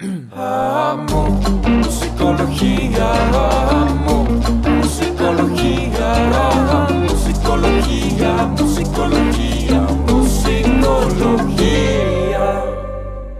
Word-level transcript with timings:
Amo 0.00 1.40
musicología, 1.68 3.12
amo 3.32 4.24
musicología, 4.80 6.14
amo 6.34 7.06
musicología, 7.08 8.44
musicología, 8.58 9.80
musicología. 10.08 11.44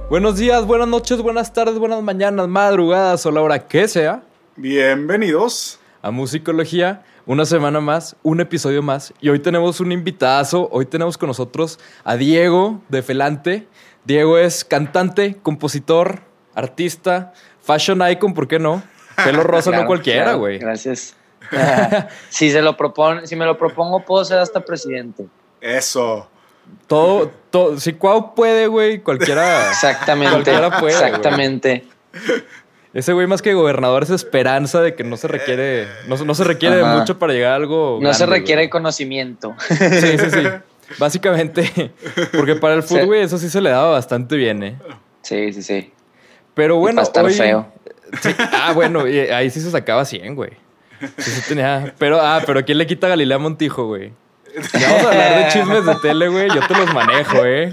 Buenos 0.09 0.37
días, 0.37 0.65
buenas 0.65 0.87
noches, 0.87 1.21
buenas 1.21 1.53
tardes, 1.53 1.77
buenas 1.77 2.01
mañanas, 2.05 2.47
madrugadas 2.47 3.27
o 3.27 3.33
la 3.33 3.41
hora 3.41 3.67
que 3.67 3.89
sea 3.89 4.23
Bienvenidos. 4.55 5.81
a 6.03 6.13
Musicología. 6.13 7.03
Una 7.27 7.47
semana 7.47 7.81
más, 7.81 8.15
un 8.23 8.41
episodio 8.41 8.81
más. 8.81 9.13
Y 9.21 9.29
hoy 9.31 9.41
tenemos 9.41 9.81
un 9.81 9.91
invitadazo. 9.91 10.69
Hoy 10.71 10.87
tenemos 10.87 11.19
con 11.19 11.27
nosotros 11.29 11.81
a 12.05 12.17
Diego 12.17 12.81
de 12.91 13.03
Felante. 13.03 13.67
Diego 14.05 14.39
es 14.39 14.65
cantante, 14.65 15.39
compositor, 15.43 16.21
artista, 16.55 17.33
fashion 17.63 18.03
icon, 18.11 18.35
¿por 18.35 18.49
qué 18.49 18.59
no? 18.59 18.83
Pelo 19.23 19.43
rosa 19.45 19.71
no 19.71 19.87
cualquiera, 19.87 20.25
claro, 20.25 20.39
güey. 20.39 20.59
Gracias. 20.59 21.17
si 22.31 22.51
se 22.51 22.63
lo 22.63 22.77
propone, 22.77 23.27
si 23.27 23.37
me 23.37 23.45
lo 23.45 23.59
propongo, 23.59 24.05
puedo 24.05 24.25
ser 24.25 24.39
hasta 24.39 24.61
presidente. 24.61 25.27
Eso. 25.61 26.29
Todo, 26.87 27.31
todo, 27.51 27.79
si 27.79 27.93
Cuau 27.93 28.35
puede, 28.35 28.67
güey, 28.69 29.01
cualquiera. 29.01 29.69
Exactamente. 29.71 30.33
Cualquiera 30.33 30.81
puede, 30.81 30.95
Exactamente. 30.95 31.85
Ese 32.95 33.13
güey 33.13 33.27
más 33.27 33.43
que 33.43 33.53
gobernador 33.55 34.05
es 34.05 34.11
esperanza 34.11 34.81
de 34.81 34.95
que 34.95 35.03
no 35.05 35.17
se 35.17 35.27
requiere, 35.27 35.89
no, 36.07 36.17
no 36.17 36.35
se 36.35 36.45
requiere 36.45 36.77
de 36.77 36.83
Ajá. 36.83 36.97
mucho 36.97 37.19
para 37.19 37.33
llegar 37.33 37.53
a 37.53 37.57
algo. 37.57 37.99
No 38.01 38.15
se 38.15 38.25
requiere 38.25 38.71
conocimiento. 38.71 39.55
Sí, 39.69 39.77
sí, 40.19 40.31
sí. 40.31 40.49
Básicamente, 40.99 41.93
porque 42.33 42.55
para 42.55 42.75
el 42.75 42.83
fútbol, 42.83 43.01
Sí. 43.01 43.07
güey, 43.07 43.23
eso 43.23 43.39
sí 43.39 43.51
se 43.51 43.61
le 43.61 43.71
daba 43.71 43.91
bastante 43.91 44.37
bien, 44.37 44.63
¿eh? 44.63 44.79
Sí, 45.23 45.53
sí, 45.53 45.63
sí. 45.63 45.93
Pero 46.55 46.77
bueno, 46.77 46.97
para 46.97 47.07
estar 47.07 47.25
hoy... 47.25 47.35
feo. 47.35 47.67
Sí. 48.21 48.31
Ah, 48.39 48.73
bueno, 48.73 49.09
y 49.09 49.19
ahí 49.19 49.51
sí 49.51 49.61
se 49.61 49.71
sacaba 49.71 50.05
100, 50.05 50.35
güey. 50.35 50.51
Sí, 51.19 51.31
sí 51.31 51.43
tenía... 51.49 51.93
Pero, 51.99 52.21
ah, 52.21 52.41
pero 52.47 52.65
¿quién 52.65 52.79
le 52.79 52.87
quita 52.87 53.09
a 53.09 53.11
Galilea 53.11 53.39
Montijo, 53.39 53.87
güey? 53.87 54.13
Ya 54.79 54.89
vamos 54.89 55.07
a 55.07 55.11
hablar 55.11 55.45
de 55.45 55.49
chismes 55.53 55.85
de 55.85 55.95
tele, 55.97 56.29
güey. 56.29 56.49
Yo 56.49 56.67
te 56.67 56.75
los 56.75 56.95
manejo, 56.95 57.45
¿eh? 57.45 57.73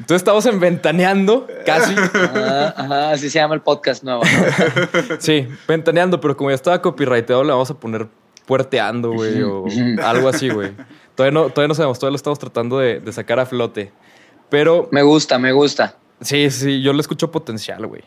Entonces 0.00 0.22
estamos 0.22 0.46
en 0.46 0.58
Ventaneando, 0.60 1.46
casi. 1.66 1.94
Ajá, 1.94 2.68
ajá, 2.68 3.10
así 3.10 3.28
se 3.28 3.38
llama 3.38 3.54
el 3.54 3.60
podcast 3.60 4.02
nuevo. 4.04 4.22
¿no? 4.24 5.16
Sí, 5.18 5.46
Ventaneando, 5.66 6.20
pero 6.20 6.36
como 6.36 6.50
ya 6.50 6.54
estaba 6.54 6.80
copyrighteado, 6.80 7.44
le 7.44 7.50
vamos 7.50 7.70
a 7.70 7.74
poner 7.74 8.06
puerteando, 8.46 9.12
güey, 9.12 9.42
o 9.42 9.66
algo 10.02 10.28
así, 10.28 10.48
güey. 10.48 10.72
Todavía 11.14 11.38
no, 11.38 11.50
todavía 11.50 11.68
no 11.68 11.74
sabemos, 11.74 11.98
todavía 11.98 12.12
lo 12.12 12.16
estamos 12.16 12.38
tratando 12.38 12.78
de, 12.78 13.00
de 13.00 13.12
sacar 13.12 13.38
a 13.40 13.44
flote. 13.44 13.92
Pero 14.48 14.88
Me 14.92 15.02
gusta, 15.02 15.38
me 15.38 15.52
gusta. 15.52 15.96
Sí, 16.20 16.50
sí, 16.50 16.82
yo 16.82 16.92
le 16.92 17.00
escucho 17.00 17.30
potencial, 17.30 17.86
güey. 17.86 18.02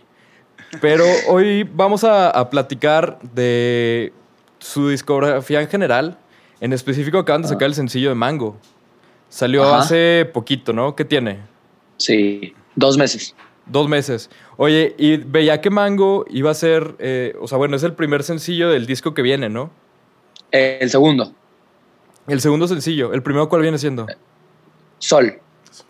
Pero 0.79 1.05
hoy 1.27 1.63
vamos 1.63 2.03
a, 2.03 2.29
a 2.29 2.49
platicar 2.49 3.19
de 3.21 4.13
su 4.59 4.89
discografía 4.89 5.61
en 5.61 5.67
general. 5.67 6.17
En 6.59 6.73
específico 6.73 7.17
acaban 7.17 7.41
de 7.41 7.47
sacar 7.47 7.67
el 7.67 7.73
sencillo 7.73 8.09
de 8.09 8.15
Mango. 8.15 8.57
Salió 9.29 9.63
Ajá. 9.63 9.79
hace 9.79 10.29
poquito, 10.33 10.73
¿no? 10.73 10.95
¿Qué 10.95 11.05
tiene? 11.05 11.39
Sí, 11.97 12.53
dos 12.75 12.97
meses. 12.97 13.35
Dos 13.65 13.87
meses. 13.87 14.29
Oye, 14.57 14.93
y 14.97 15.17
veía 15.17 15.61
que 15.61 15.69
Mango 15.69 16.25
iba 16.29 16.51
a 16.51 16.53
ser, 16.53 16.95
eh, 16.99 17.35
o 17.39 17.47
sea, 17.47 17.57
bueno, 17.57 17.75
es 17.75 17.83
el 17.83 17.93
primer 17.93 18.23
sencillo 18.23 18.69
del 18.69 18.85
disco 18.85 19.13
que 19.13 19.21
viene, 19.21 19.49
¿no? 19.49 19.71
El 20.51 20.89
segundo, 20.89 21.33
El 22.27 22.41
segundo 22.41 22.67
sencillo. 22.67 23.13
¿El 23.13 23.23
primero 23.23 23.47
cuál 23.47 23.61
viene 23.61 23.77
siendo? 23.77 24.05
Sol. 24.99 25.39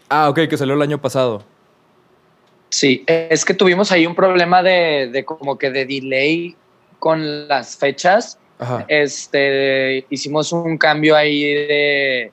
Ah, 0.07 0.29
ok, 0.29 0.41
que 0.47 0.57
salió 0.57 0.75
el 0.75 0.81
año 0.81 1.01
pasado. 1.01 1.43
Sí, 2.71 3.03
es 3.05 3.43
que 3.43 3.53
tuvimos 3.53 3.91
ahí 3.91 4.07
un 4.07 4.15
problema 4.15 4.63
de, 4.63 5.09
de 5.11 5.25
como 5.25 5.57
que 5.57 5.71
de 5.71 5.85
delay 5.85 6.55
con 6.99 7.49
las 7.49 7.75
fechas. 7.75 8.39
Ajá. 8.59 8.85
Este, 8.87 10.05
hicimos 10.09 10.53
un 10.53 10.77
cambio 10.77 11.17
ahí 11.17 11.43
de, 11.53 12.31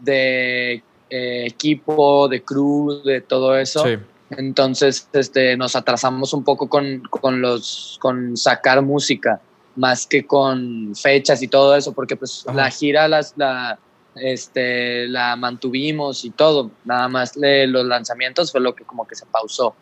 de 0.00 0.82
eh, 1.08 1.44
equipo, 1.46 2.26
de 2.26 2.42
crew, 2.42 3.00
de 3.04 3.20
todo 3.20 3.56
eso. 3.56 3.84
Sí. 3.84 3.96
Entonces, 4.30 5.08
este, 5.12 5.56
nos 5.56 5.76
atrasamos 5.76 6.32
un 6.32 6.42
poco 6.42 6.68
con, 6.68 7.02
con 7.08 7.40
los, 7.40 7.96
con 8.00 8.36
sacar 8.36 8.82
música, 8.82 9.40
más 9.76 10.04
que 10.04 10.26
con 10.26 10.96
fechas 10.96 11.42
y 11.42 11.48
todo 11.48 11.76
eso, 11.76 11.92
porque 11.92 12.16
pues 12.16 12.44
Ajá. 12.44 12.56
la 12.56 12.70
gira 12.70 13.06
las, 13.06 13.34
la, 13.36 13.78
este, 14.20 15.06
la 15.08 15.36
mantuvimos 15.36 16.24
y 16.24 16.30
todo. 16.30 16.70
Nada 16.84 17.08
más 17.08 17.36
le- 17.36 17.66
los 17.66 17.84
lanzamientos 17.86 18.50
fue 18.52 18.60
lo 18.60 18.74
que 18.74 18.84
como 18.84 19.06
que 19.06 19.14
se 19.14 19.26
pausó. 19.26 19.74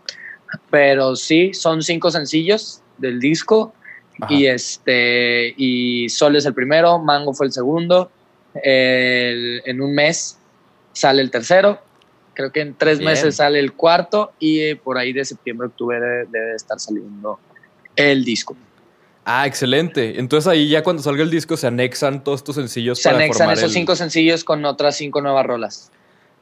Pero 0.70 1.16
sí, 1.16 1.52
son 1.54 1.82
cinco 1.82 2.10
sencillos 2.10 2.80
del 2.98 3.18
disco 3.20 3.74
Ajá. 4.20 4.32
y 4.32 4.46
este 4.46 5.54
y 5.56 6.08
Sol 6.08 6.36
es 6.36 6.46
el 6.46 6.54
primero, 6.54 6.98
Mango 6.98 7.32
fue 7.34 7.46
el 7.46 7.52
segundo. 7.52 8.10
El- 8.62 9.62
en 9.64 9.80
un 9.80 9.94
mes 9.94 10.38
sale 10.92 11.22
el 11.22 11.30
tercero. 11.30 11.80
Creo 12.34 12.50
que 12.52 12.60
en 12.60 12.74
tres 12.74 12.98
Bien. 12.98 13.10
meses 13.12 13.36
sale 13.36 13.58
el 13.60 13.72
cuarto 13.74 14.32
y 14.38 14.74
por 14.76 14.98
ahí 14.98 15.12
de 15.12 15.24
septiembre, 15.24 15.68
octubre 15.68 16.00
debe, 16.00 16.26
debe 16.30 16.54
estar 16.54 16.78
saliendo 16.80 17.38
el 17.96 18.24
disco. 18.24 18.56
Ah, 19.24 19.46
excelente. 19.46 20.18
Entonces 20.20 20.46
ahí 20.48 20.68
ya 20.68 20.82
cuando 20.82 21.02
salga 21.02 21.22
el 21.22 21.30
disco 21.30 21.56
se 21.56 21.66
anexan 21.66 22.22
todos 22.22 22.40
estos 22.40 22.56
sencillos 22.56 22.98
Se 22.98 23.08
para 23.08 23.16
anexan 23.18 23.38
formar 23.38 23.56
esos 23.56 23.70
el- 23.70 23.74
cinco 23.74 23.96
sencillos 23.96 24.44
con 24.44 24.64
otras 24.64 24.96
cinco 24.96 25.20
nuevas 25.22 25.46
rolas. 25.46 25.90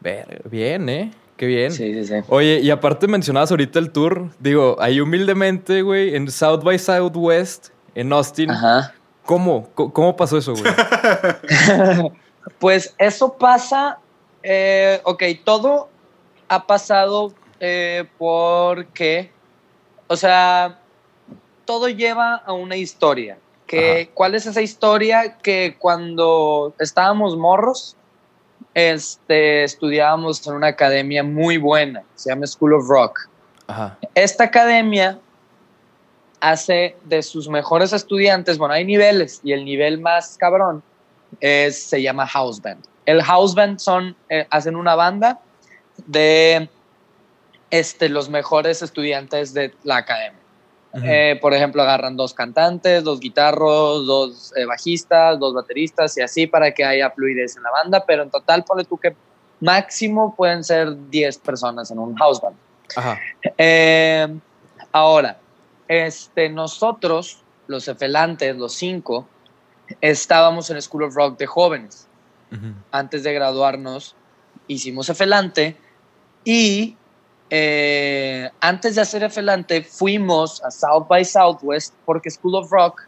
Ver- 0.00 0.42
Bien, 0.50 0.88
¿eh? 0.88 1.12
Qué 1.36 1.46
bien. 1.46 1.72
Sí, 1.72 1.92
sí, 1.94 2.04
sí. 2.06 2.14
Oye, 2.28 2.60
y 2.60 2.70
aparte 2.70 3.06
mencionabas 3.08 3.50
ahorita 3.50 3.78
el 3.78 3.90
tour. 3.90 4.28
Digo, 4.40 4.76
ahí 4.80 5.00
humildemente, 5.00 5.82
güey, 5.82 6.14
en 6.14 6.30
South 6.30 6.62
by 6.62 6.78
Southwest, 6.78 7.68
en 7.94 8.12
Austin. 8.12 8.50
Ajá. 8.50 8.94
¿Cómo? 9.24 9.68
¿Cómo 9.74 10.16
pasó 10.16 10.38
eso, 10.38 10.52
güey? 10.54 10.64
Pues 12.58 12.94
eso 12.98 13.34
pasa, 13.38 13.98
eh, 14.42 15.00
ok, 15.04 15.22
todo 15.44 15.88
ha 16.48 16.66
pasado 16.66 17.32
eh, 17.60 18.04
porque, 18.18 19.30
o 20.08 20.16
sea, 20.16 20.78
todo 21.72 21.88
lleva 21.88 22.34
a 22.34 22.52
una 22.52 22.76
historia. 22.76 23.38
Que, 23.66 24.10
¿Cuál 24.12 24.34
es 24.34 24.44
esa 24.44 24.60
historia? 24.60 25.38
Que 25.38 25.76
cuando 25.78 26.74
estábamos 26.78 27.34
morros, 27.38 27.96
este, 28.74 29.64
estudiábamos 29.64 30.46
en 30.46 30.52
una 30.52 30.66
academia 30.66 31.22
muy 31.22 31.56
buena, 31.56 32.02
se 32.14 32.28
llama 32.28 32.46
School 32.46 32.74
of 32.74 32.86
Rock. 32.86 33.20
Ajá. 33.68 33.96
Esta 34.14 34.44
academia 34.44 35.18
hace 36.40 36.94
de 37.04 37.22
sus 37.22 37.48
mejores 37.48 37.94
estudiantes, 37.94 38.58
bueno, 38.58 38.74
hay 38.74 38.84
niveles 38.84 39.40
y 39.42 39.52
el 39.52 39.64
nivel 39.64 39.98
más 39.98 40.36
cabrón 40.36 40.82
es, 41.40 41.82
se 41.82 42.02
llama 42.02 42.26
house 42.26 42.60
band. 42.60 42.84
El 43.06 43.22
house 43.22 43.54
band 43.54 43.78
son, 43.78 44.14
eh, 44.28 44.46
hacen 44.50 44.76
una 44.76 44.94
banda 44.94 45.40
de 46.06 46.68
este, 47.70 48.10
los 48.10 48.28
mejores 48.28 48.82
estudiantes 48.82 49.54
de 49.54 49.72
la 49.84 49.96
academia. 49.96 50.41
Ujú. 50.94 51.04
Eh, 51.06 51.38
por 51.40 51.54
ejemplo, 51.54 51.82
agarran 51.82 52.16
dos 52.16 52.34
cantantes, 52.34 53.02
dos 53.02 53.18
guitarros, 53.18 54.06
dos 54.06 54.52
eh, 54.56 54.66
bajistas, 54.66 55.38
dos 55.38 55.54
bateristas 55.54 56.16
y 56.18 56.20
así 56.20 56.46
para 56.46 56.72
que 56.72 56.84
haya 56.84 57.10
fluidez 57.10 57.56
en 57.56 57.62
la 57.62 57.70
banda, 57.70 58.04
pero 58.06 58.22
en 58.22 58.30
total 58.30 58.62
ponle 58.64 58.84
tú 58.84 58.98
que 58.98 59.16
máximo 59.60 60.34
pueden 60.36 60.62
ser 60.62 61.08
10 61.08 61.38
personas 61.38 61.90
en 61.90 61.98
un 61.98 62.14
house 62.16 62.40
band. 62.40 62.56
Ajá. 62.94 63.18
Eh, 63.56 64.28
ahora, 64.92 65.38
este, 65.88 66.50
nosotros, 66.50 67.42
los 67.68 67.88
efelantes, 67.88 68.54
los 68.56 68.74
cinco, 68.74 69.26
estábamos 70.00 70.68
en 70.70 70.82
School 70.82 71.04
of 71.04 71.14
Rock 71.14 71.38
de 71.38 71.46
jóvenes. 71.46 72.06
Ujú. 72.50 72.74
Antes 72.90 73.22
de 73.22 73.32
graduarnos, 73.32 74.14
hicimos 74.66 75.08
efelante 75.08 75.76
y 76.44 76.96
eh, 77.54 78.48
antes 78.60 78.94
de 78.94 79.02
hacer 79.02 79.22
efelante, 79.22 79.82
fuimos 79.82 80.64
a 80.64 80.70
South 80.70 81.06
by 81.06 81.22
Southwest 81.22 81.92
porque 82.06 82.30
School 82.30 82.54
of 82.54 82.72
Rock 82.72 83.02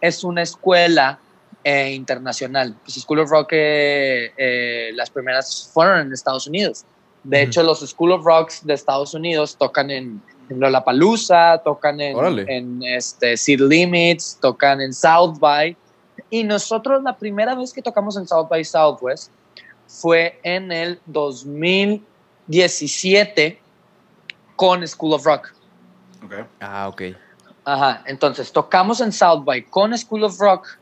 es 0.00 0.24
una 0.24 0.40
escuela 0.40 1.18
eh, 1.62 1.92
internacional. 1.92 2.74
Pues 2.82 2.94
School 2.94 3.18
of 3.18 3.28
Rock, 3.28 3.50
eh, 3.52 4.32
eh, 4.38 4.92
las 4.94 5.10
primeras 5.10 5.70
fueron 5.74 6.06
en 6.06 6.12
Estados 6.14 6.46
Unidos. 6.46 6.86
De 7.22 7.42
hecho, 7.42 7.62
los 7.62 7.80
School 7.80 8.12
of 8.12 8.24
Rocks 8.24 8.64
de 8.64 8.72
Estados 8.72 9.12
Unidos 9.12 9.56
tocan 9.58 9.90
en, 9.90 10.22
en 10.48 10.58
Lollapalooza, 10.58 11.60
tocan 11.62 12.00
en, 12.00 12.16
Órale. 12.16 12.46
en 12.48 12.82
este, 12.82 13.36
City 13.36 13.62
Limits, 13.62 14.38
tocan 14.40 14.80
en 14.80 14.94
South 14.94 15.38
by. 15.38 15.76
Y 16.30 16.44
nosotros 16.44 17.02
la 17.02 17.18
primera 17.18 17.54
vez 17.54 17.74
que 17.74 17.82
tocamos 17.82 18.16
en 18.16 18.26
South 18.26 18.48
by 18.48 18.64
Southwest 18.64 19.30
fue 19.86 20.40
en 20.42 20.72
el 20.72 20.98
2017 21.04 23.60
con 24.62 24.86
School 24.86 25.14
of 25.14 25.26
Rock. 25.26 25.52
Ok. 26.24 26.34
Ah, 26.60 26.86
ok. 26.86 27.02
Ajá, 27.64 28.04
entonces 28.06 28.52
tocamos 28.52 29.00
en 29.00 29.10
South 29.10 29.42
by 29.44 29.64
con 29.64 29.98
School 29.98 30.22
of 30.22 30.38
Rock 30.38 30.78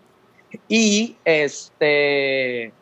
y 0.69 1.17
este 1.25 2.75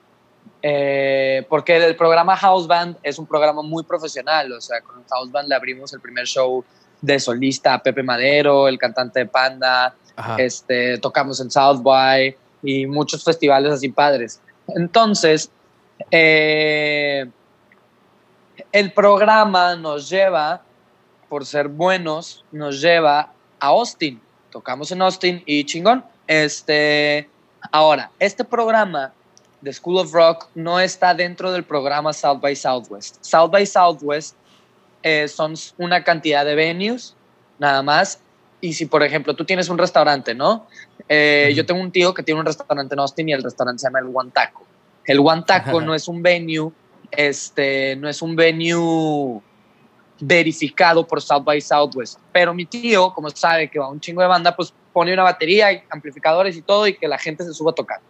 Eh, 0.61 1.47
porque 1.49 1.77
el 1.77 1.95
programa 1.95 2.37
House 2.37 2.67
Band 2.67 2.97
es 3.05 3.17
un 3.17 3.27
programa 3.27 3.63
muy 3.63 3.85
profesional, 3.85 4.53
o 4.53 4.61
sea, 4.61 4.81
con 4.81 5.05
House 5.09 5.31
Band 5.31 5.49
le 5.49 5.55
abrimos 5.55 5.93
el 5.93 6.01
primer 6.01 6.27
show 6.27 6.65
de 7.01 7.21
solista 7.21 7.75
a 7.75 7.79
Pepe 7.81 8.03
Madero, 8.03 8.67
el 8.67 8.77
cantante 8.77 9.21
de 9.21 9.27
Panda, 9.27 9.95
Ajá. 10.17 10.35
este, 10.39 10.99
tocamos 10.99 11.41
en 11.41 11.49
South 11.49 11.81
by 11.81 12.37
y 12.65 12.87
muchos 12.89 13.23
festivales 13.23 13.73
así 13.73 13.89
padres. 13.89 14.41
Entonces, 14.67 15.49
eh, 16.11 17.31
el 18.73 18.93
programa 18.93 19.77
nos 19.77 20.11
lleva, 20.11 20.61
por 21.29 21.47
ser 21.47 21.69
buenos, 21.69 22.45
nos 22.53 22.81
lleva 22.81 23.33
a 23.61 23.67
Austin. 23.67 24.21
Tocamos 24.51 24.91
en 24.93 25.03
Austin 25.03 25.43
y 25.47 25.65
chingón. 25.65 26.05
Este, 26.27 27.29
ahora, 27.71 28.11
este 28.19 28.45
programa 28.45 29.13
de 29.61 29.73
School 29.73 29.99
of 29.99 30.13
Rock 30.13 30.49
no 30.55 30.81
está 30.81 31.15
dentro 31.15 31.53
del 31.53 31.65
programa 31.65 32.13
South 32.13 32.41
by 32.41 32.55
Southwest. 32.55 33.17
South 33.23 33.51
by 33.51 33.67
Southwest 33.67 34.37
eh, 35.03 35.29
son 35.29 35.55
una 35.77 36.03
cantidad 36.05 36.45
de 36.45 36.55
venues, 36.55 37.15
nada 37.59 37.83
más. 37.83 38.21
Y 38.61 38.73
si, 38.73 38.87
por 38.87 39.03
ejemplo, 39.03 39.35
tú 39.35 39.45
tienes 39.45 39.69
un 39.69 39.79
restaurante, 39.79 40.35
¿no? 40.35 40.67
Eh, 41.09 41.49
Ujú. 41.49 41.57
Yo 41.57 41.67
tengo 41.67 41.81
un 41.81 41.93
tío 41.93 42.13
que 42.13 42.23
tiene 42.23 42.41
un 42.41 42.47
restaurante 42.47 42.95
en 42.95 43.01
Austin 43.01 43.29
y 43.29 43.33
el 43.33 43.43
restaurante 43.43 43.81
se 43.81 43.87
llama 43.87 44.01
El 44.01 44.11
One 44.13 44.31
Taco. 44.33 44.67
El 45.05 45.21
One 45.21 45.45
Taco 45.47 45.81
no 45.83 45.95
es 45.95 46.09
un 46.09 46.23
venue, 46.23 46.71
este, 47.11 47.97
no 47.97 48.09
es 48.09 48.21
un 48.21 48.37
venue 48.37 49.41
verificado 50.21 51.07
por 51.07 51.23
South 51.23 51.45
by 51.45 51.61
Southwest. 51.61 52.19
Pero 52.33 52.53
mi 52.53 52.67
tío, 52.67 53.13
como 53.13 53.31
sabe 53.31 53.71
que 53.71 53.79
va 53.79 53.89
un 53.89 54.01
chingo 54.01 54.23
de 54.23 54.29
banda, 54.29 54.55
pues 54.55 54.73
pone 54.93 55.13
una 55.13 55.23
batería, 55.23 55.73
y 55.73 55.83
amplificadores 55.91 56.57
y 56.57 56.63
todo 56.63 56.87
y 56.87 56.95
que 56.95 57.07
la 57.07 57.19
gente 57.19 57.45
se 57.45 57.53
suba 57.53 57.71
a 57.71 57.75
tocar. 57.75 58.01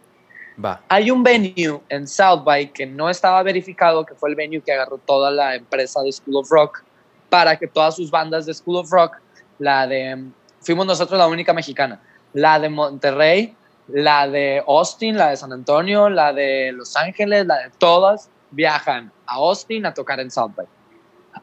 Va. 0.63 0.81
Hay 0.89 1.09
un 1.11 1.23
venue 1.23 1.81
en 1.89 2.07
South 2.07 2.43
by 2.43 2.73
que 2.73 2.85
no 2.85 3.09
estaba 3.09 3.41
verificado, 3.43 4.05
que 4.05 4.15
fue 4.15 4.29
el 4.29 4.35
venue 4.35 4.61
que 4.61 4.73
agarró 4.73 4.97
toda 4.97 5.31
la 5.31 5.55
empresa 5.55 6.01
de 6.01 6.11
School 6.11 6.37
of 6.37 6.49
Rock 6.49 6.83
para 7.29 7.57
que 7.57 7.67
todas 7.67 7.95
sus 7.95 8.11
bandas 8.11 8.45
de 8.45 8.53
School 8.53 8.77
of 8.77 8.91
Rock, 8.91 9.17
la 9.59 9.87
de, 9.87 10.25
fuimos 10.61 10.85
nosotros 10.85 11.17
la 11.17 11.27
única 11.27 11.53
mexicana, 11.53 12.01
la 12.33 12.59
de 12.59 12.69
Monterrey, 12.69 13.55
la 13.87 14.27
de 14.27 14.63
Austin, 14.67 15.17
la 15.17 15.29
de 15.29 15.37
San 15.37 15.53
Antonio, 15.53 16.09
la 16.09 16.33
de 16.33 16.71
Los 16.71 16.95
Ángeles, 16.95 17.45
la 17.45 17.57
de 17.57 17.69
todas, 17.77 18.29
viajan 18.51 19.11
a 19.25 19.35
Austin 19.35 19.85
a 19.85 19.93
tocar 19.93 20.19
en 20.19 20.31
South 20.31 20.51
by. 20.55 20.65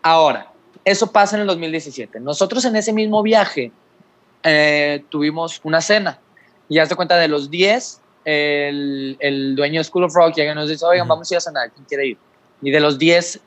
Ahora, 0.03 0.53
eso 0.87 1.11
pasa 1.11 1.35
en 1.35 1.43
el 1.43 1.49
2017. 1.49 2.21
Nosotros 2.21 2.65
en 2.65 2.77
ese 2.77 2.93
mismo 2.93 3.21
viaje 3.21 3.73
eh, 4.45 5.05
tuvimos 5.09 5.61
una 5.65 5.81
cena 5.81 6.21
y 6.69 6.79
haz 6.79 6.89
de 6.89 6.95
cuenta 6.95 7.17
de 7.17 7.27
los 7.27 7.51
10, 7.51 8.01
el, 8.25 9.17
el 9.19 9.57
dueño 9.57 9.81
de 9.81 9.85
School 9.85 10.05
of 10.05 10.15
Rock 10.15 10.37
llega 10.37 10.53
y 10.53 10.55
nos 10.55 10.69
dice, 10.69 10.85
oigan, 10.85 11.07
Ujú. 11.07 11.15
vamos 11.15 11.31
a 11.31 11.35
ir 11.35 11.39
a 11.39 11.41
cenar, 11.41 11.71
¿quién 11.73 11.85
quiere 11.87 12.07
ir? 12.07 12.19
Y 12.63 12.71
de 12.71 12.79
los 12.79 12.99
10 12.99 13.41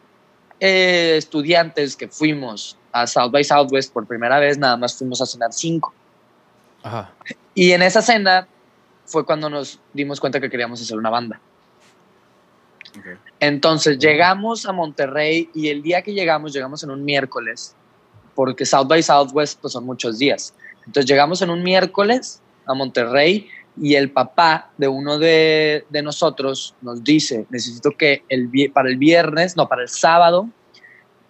eh, 0.59 1.15
estudiantes 1.17 1.95
que 1.95 2.09
fuimos 2.09 2.77
a 2.91 3.07
South 3.07 3.31
by 3.31 3.43
Southwest 3.45 3.93
por 3.93 4.05
primera 4.05 4.37
vez, 4.39 4.57
nada 4.57 4.75
más 4.75 4.97
fuimos 4.97 5.21
a 5.21 5.25
cenar 5.25 5.53
5. 5.53 5.93
Ajá. 6.83 7.13
Y 7.55 7.71
en 7.71 7.81
esa 7.83 8.01
cena 8.01 8.49
fue 9.05 9.25
cuando 9.25 9.49
nos 9.49 9.79
dimos 9.93 10.19
cuenta 10.19 10.41
que 10.41 10.49
queríamos 10.49 10.81
hacer 10.81 10.97
una 10.97 11.09
banda. 11.09 11.39
Entonces 13.39 13.97
llegamos 13.99 14.65
a 14.65 14.71
Monterrey 14.71 15.49
y 15.53 15.69
el 15.69 15.81
día 15.81 16.01
que 16.01 16.13
llegamos, 16.13 16.53
llegamos 16.53 16.83
en 16.83 16.91
un 16.91 17.03
miércoles, 17.03 17.75
porque 18.35 18.65
South 18.65 18.87
by 18.87 19.01
Southwest 19.01 19.59
pues, 19.61 19.73
son 19.73 19.85
muchos 19.85 20.19
días. 20.19 20.53
Entonces 20.85 21.05
llegamos 21.05 21.41
en 21.41 21.49
un 21.49 21.63
miércoles 21.63 22.41
a 22.65 22.73
Monterrey 22.73 23.49
y 23.81 23.95
el 23.95 24.11
papá 24.11 24.71
de 24.77 24.87
uno 24.87 25.17
de, 25.17 25.85
de 25.89 26.01
nosotros 26.01 26.75
nos 26.81 27.03
dice, 27.03 27.45
necesito 27.49 27.91
que 27.91 28.23
el, 28.29 28.49
para 28.73 28.89
el 28.89 28.97
viernes, 28.97 29.55
no, 29.55 29.67
para 29.67 29.83
el 29.83 29.89
sábado, 29.89 30.49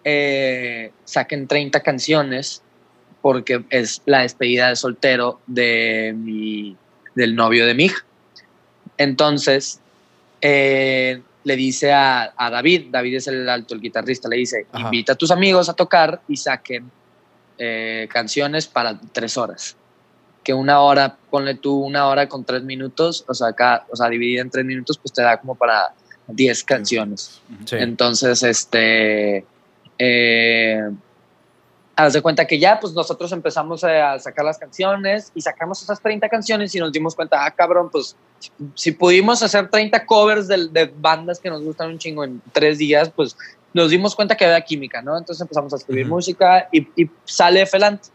eh, 0.04 0.92
saquen 1.04 1.46
30 1.46 1.80
canciones 1.80 2.62
porque 3.20 3.64
es 3.70 4.02
la 4.06 4.20
despedida 4.20 4.68
de 4.68 4.76
soltero 4.76 5.40
de 5.46 6.14
mi, 6.16 6.76
del 7.14 7.34
novio 7.34 7.66
de 7.66 7.74
mi 7.74 7.84
hija. 7.84 8.04
Entonces, 8.96 9.80
eh, 10.40 11.20
le 11.44 11.56
dice 11.56 11.92
a, 11.92 12.32
a 12.36 12.50
David, 12.50 12.88
David 12.90 13.16
es 13.16 13.26
el 13.28 13.48
alto, 13.48 13.74
el 13.74 13.80
guitarrista, 13.80 14.28
le 14.28 14.36
dice, 14.36 14.66
Ajá. 14.72 14.84
invita 14.84 15.12
a 15.12 15.16
tus 15.16 15.30
amigos 15.30 15.68
a 15.68 15.74
tocar 15.74 16.20
y 16.28 16.36
saquen 16.36 16.90
eh, 17.58 18.08
canciones 18.12 18.66
para 18.66 18.98
tres 19.12 19.36
horas. 19.36 19.76
Que 20.42 20.54
una 20.54 20.80
hora, 20.80 21.16
ponle 21.30 21.54
tú 21.54 21.78
una 21.80 22.06
hora 22.08 22.28
con 22.28 22.44
tres 22.44 22.62
minutos, 22.62 23.24
o 23.28 23.34
sea, 23.34 23.52
cada- 23.52 23.86
o 23.90 23.96
sea, 23.96 24.08
dividida 24.08 24.40
en 24.42 24.50
tres 24.50 24.64
minutos, 24.64 24.98
pues 24.98 25.12
te 25.12 25.22
da 25.22 25.38
como 25.38 25.54
para 25.54 25.92
diez 26.26 26.64
canciones. 26.64 27.40
Sí. 27.66 27.76
Entonces, 27.78 28.42
este, 28.42 29.44
eh, 29.98 30.90
haz 32.04 32.12
de 32.12 32.22
cuenta 32.22 32.46
que 32.46 32.58
ya, 32.58 32.78
pues 32.80 32.92
nosotros 32.94 33.32
empezamos 33.32 33.82
a 33.84 34.18
sacar 34.18 34.44
las 34.44 34.58
canciones 34.58 35.30
y 35.34 35.40
sacamos 35.40 35.82
esas 35.82 36.00
30 36.00 36.28
canciones 36.28 36.74
y 36.74 36.78
nos 36.78 36.92
dimos 36.92 37.14
cuenta, 37.14 37.44
ah, 37.44 37.50
cabrón, 37.50 37.90
pues 37.90 38.16
si 38.74 38.92
pudimos 38.92 39.42
hacer 39.42 39.68
30 39.68 40.06
covers 40.06 40.48
de, 40.48 40.68
de 40.68 40.92
bandas 40.96 41.38
que 41.40 41.50
nos 41.50 41.62
gustan 41.62 41.90
un 41.90 41.98
chingo 41.98 42.24
en 42.24 42.40
tres 42.52 42.78
días, 42.78 43.10
pues 43.14 43.36
nos 43.72 43.90
dimos 43.90 44.14
cuenta 44.16 44.36
que 44.36 44.44
había 44.44 44.60
química, 44.62 45.02
¿no? 45.02 45.16
Entonces 45.16 45.40
empezamos 45.42 45.72
a 45.72 45.76
escribir 45.76 46.06
Ujú. 46.06 46.14
música 46.14 46.68
y, 46.72 46.88
y 47.02 47.10
sale 47.24 47.64
Felante. 47.66 48.08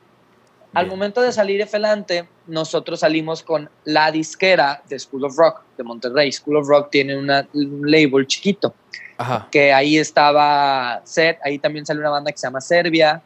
Al 0.73 0.85
Bien. 0.85 0.97
momento 0.97 1.21
de 1.21 1.31
salir 1.31 1.65
Felante, 1.67 2.27
nosotros 2.47 2.99
salimos 2.99 3.43
con 3.43 3.69
la 3.85 4.11
disquera 4.11 4.81
de 4.89 4.99
School 4.99 5.23
of 5.25 5.37
Rock 5.37 5.61
de 5.77 5.83
Monterrey. 5.85 6.31
School 6.33 6.57
of 6.57 6.67
Rock 6.67 6.89
tiene 6.91 7.15
una- 7.17 7.47
un 7.53 7.89
label 7.89 8.27
chiquito 8.27 8.75
Ajá. 9.17 9.47
que 9.51 9.71
ahí 9.71 9.97
estaba 9.97 11.01
Set, 11.05 11.37
ahí 11.45 11.59
también 11.59 11.85
salió 11.85 12.01
una 12.01 12.09
banda 12.09 12.31
que 12.31 12.37
se 12.37 12.47
llama 12.47 12.59
Serbia, 12.59 13.21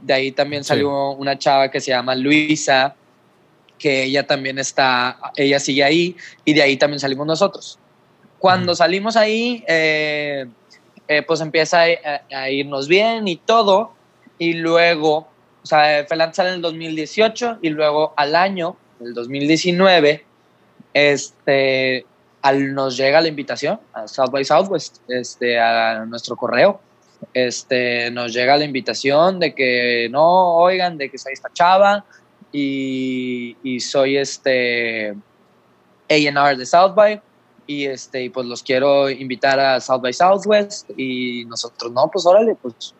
de 0.00 0.14
ahí 0.14 0.32
también 0.32 0.64
Sí. 0.64 0.68
salió 0.68 1.10
una 1.10 1.38
chava 1.38 1.70
que 1.70 1.80
se 1.80 1.90
llama 1.90 2.14
Luisa, 2.14 2.94
que 3.78 4.04
ella 4.04 4.26
también 4.26 4.58
está, 4.58 5.18
ella 5.36 5.58
sigue 5.58 5.82
ahí, 5.82 6.16
y 6.44 6.54
de 6.54 6.62
ahí 6.62 6.76
también 6.76 7.00
salimos 7.00 7.26
nosotros. 7.26 7.78
Cuando 8.38 8.74
salimos 8.74 9.16
ahí, 9.16 9.64
eh, 9.68 10.46
eh, 11.08 11.22
pues 11.22 11.40
empieza 11.40 11.82
a, 12.30 12.50
irnos 12.50 12.88
bien 12.88 13.26
y 13.28 13.36
todo, 13.36 13.92
y 14.38 14.54
luego, 14.54 15.28
o 15.62 15.66
sea, 15.66 16.04
Felan 16.08 16.32
sale 16.32 16.50
en 16.50 16.54
el 16.56 16.62
2018, 16.62 17.58
y 17.60 17.70
luego 17.70 18.14
al 18.16 18.36
año, 18.36 18.76
el 19.00 19.14
2019, 19.14 20.24
este, 20.94 22.06
al, 22.40 22.74
nos 22.74 22.96
llega 22.96 23.20
la 23.20 23.28
invitación 23.28 23.80
a 23.92 24.06
South 24.06 24.30
by 24.30 24.44
Southwest, 24.44 24.98
este, 25.08 25.58
a 25.58 26.04
nuestro 26.06 26.36
correo. 26.36 26.80
Este, 27.34 28.10
nos 28.10 28.32
llega 28.32 28.56
la 28.56 28.64
invitación 28.64 29.40
de 29.40 29.54
que 29.54 30.08
no, 30.10 30.56
oigan, 30.56 30.98
de 30.98 31.10
que 31.10 31.18
soy 31.18 31.32
esta 31.32 31.50
chava 31.52 32.04
y, 32.52 33.56
y 33.62 33.80
soy 33.80 34.16
este 34.16 35.14
A&R 36.08 36.56
de 36.56 36.66
South 36.66 36.94
by 36.94 37.20
y 37.66 37.86
este, 37.86 38.24
y 38.24 38.28
pues 38.28 38.46
los 38.46 38.62
quiero 38.62 39.08
invitar 39.08 39.58
a 39.60 39.80
South 39.80 40.02
by 40.02 40.12
Southwest 40.12 40.90
y 40.96 41.44
nosotros, 41.46 41.92
no, 41.92 42.08
pues 42.12 42.26
órale, 42.26 42.56
pues, 42.60 42.94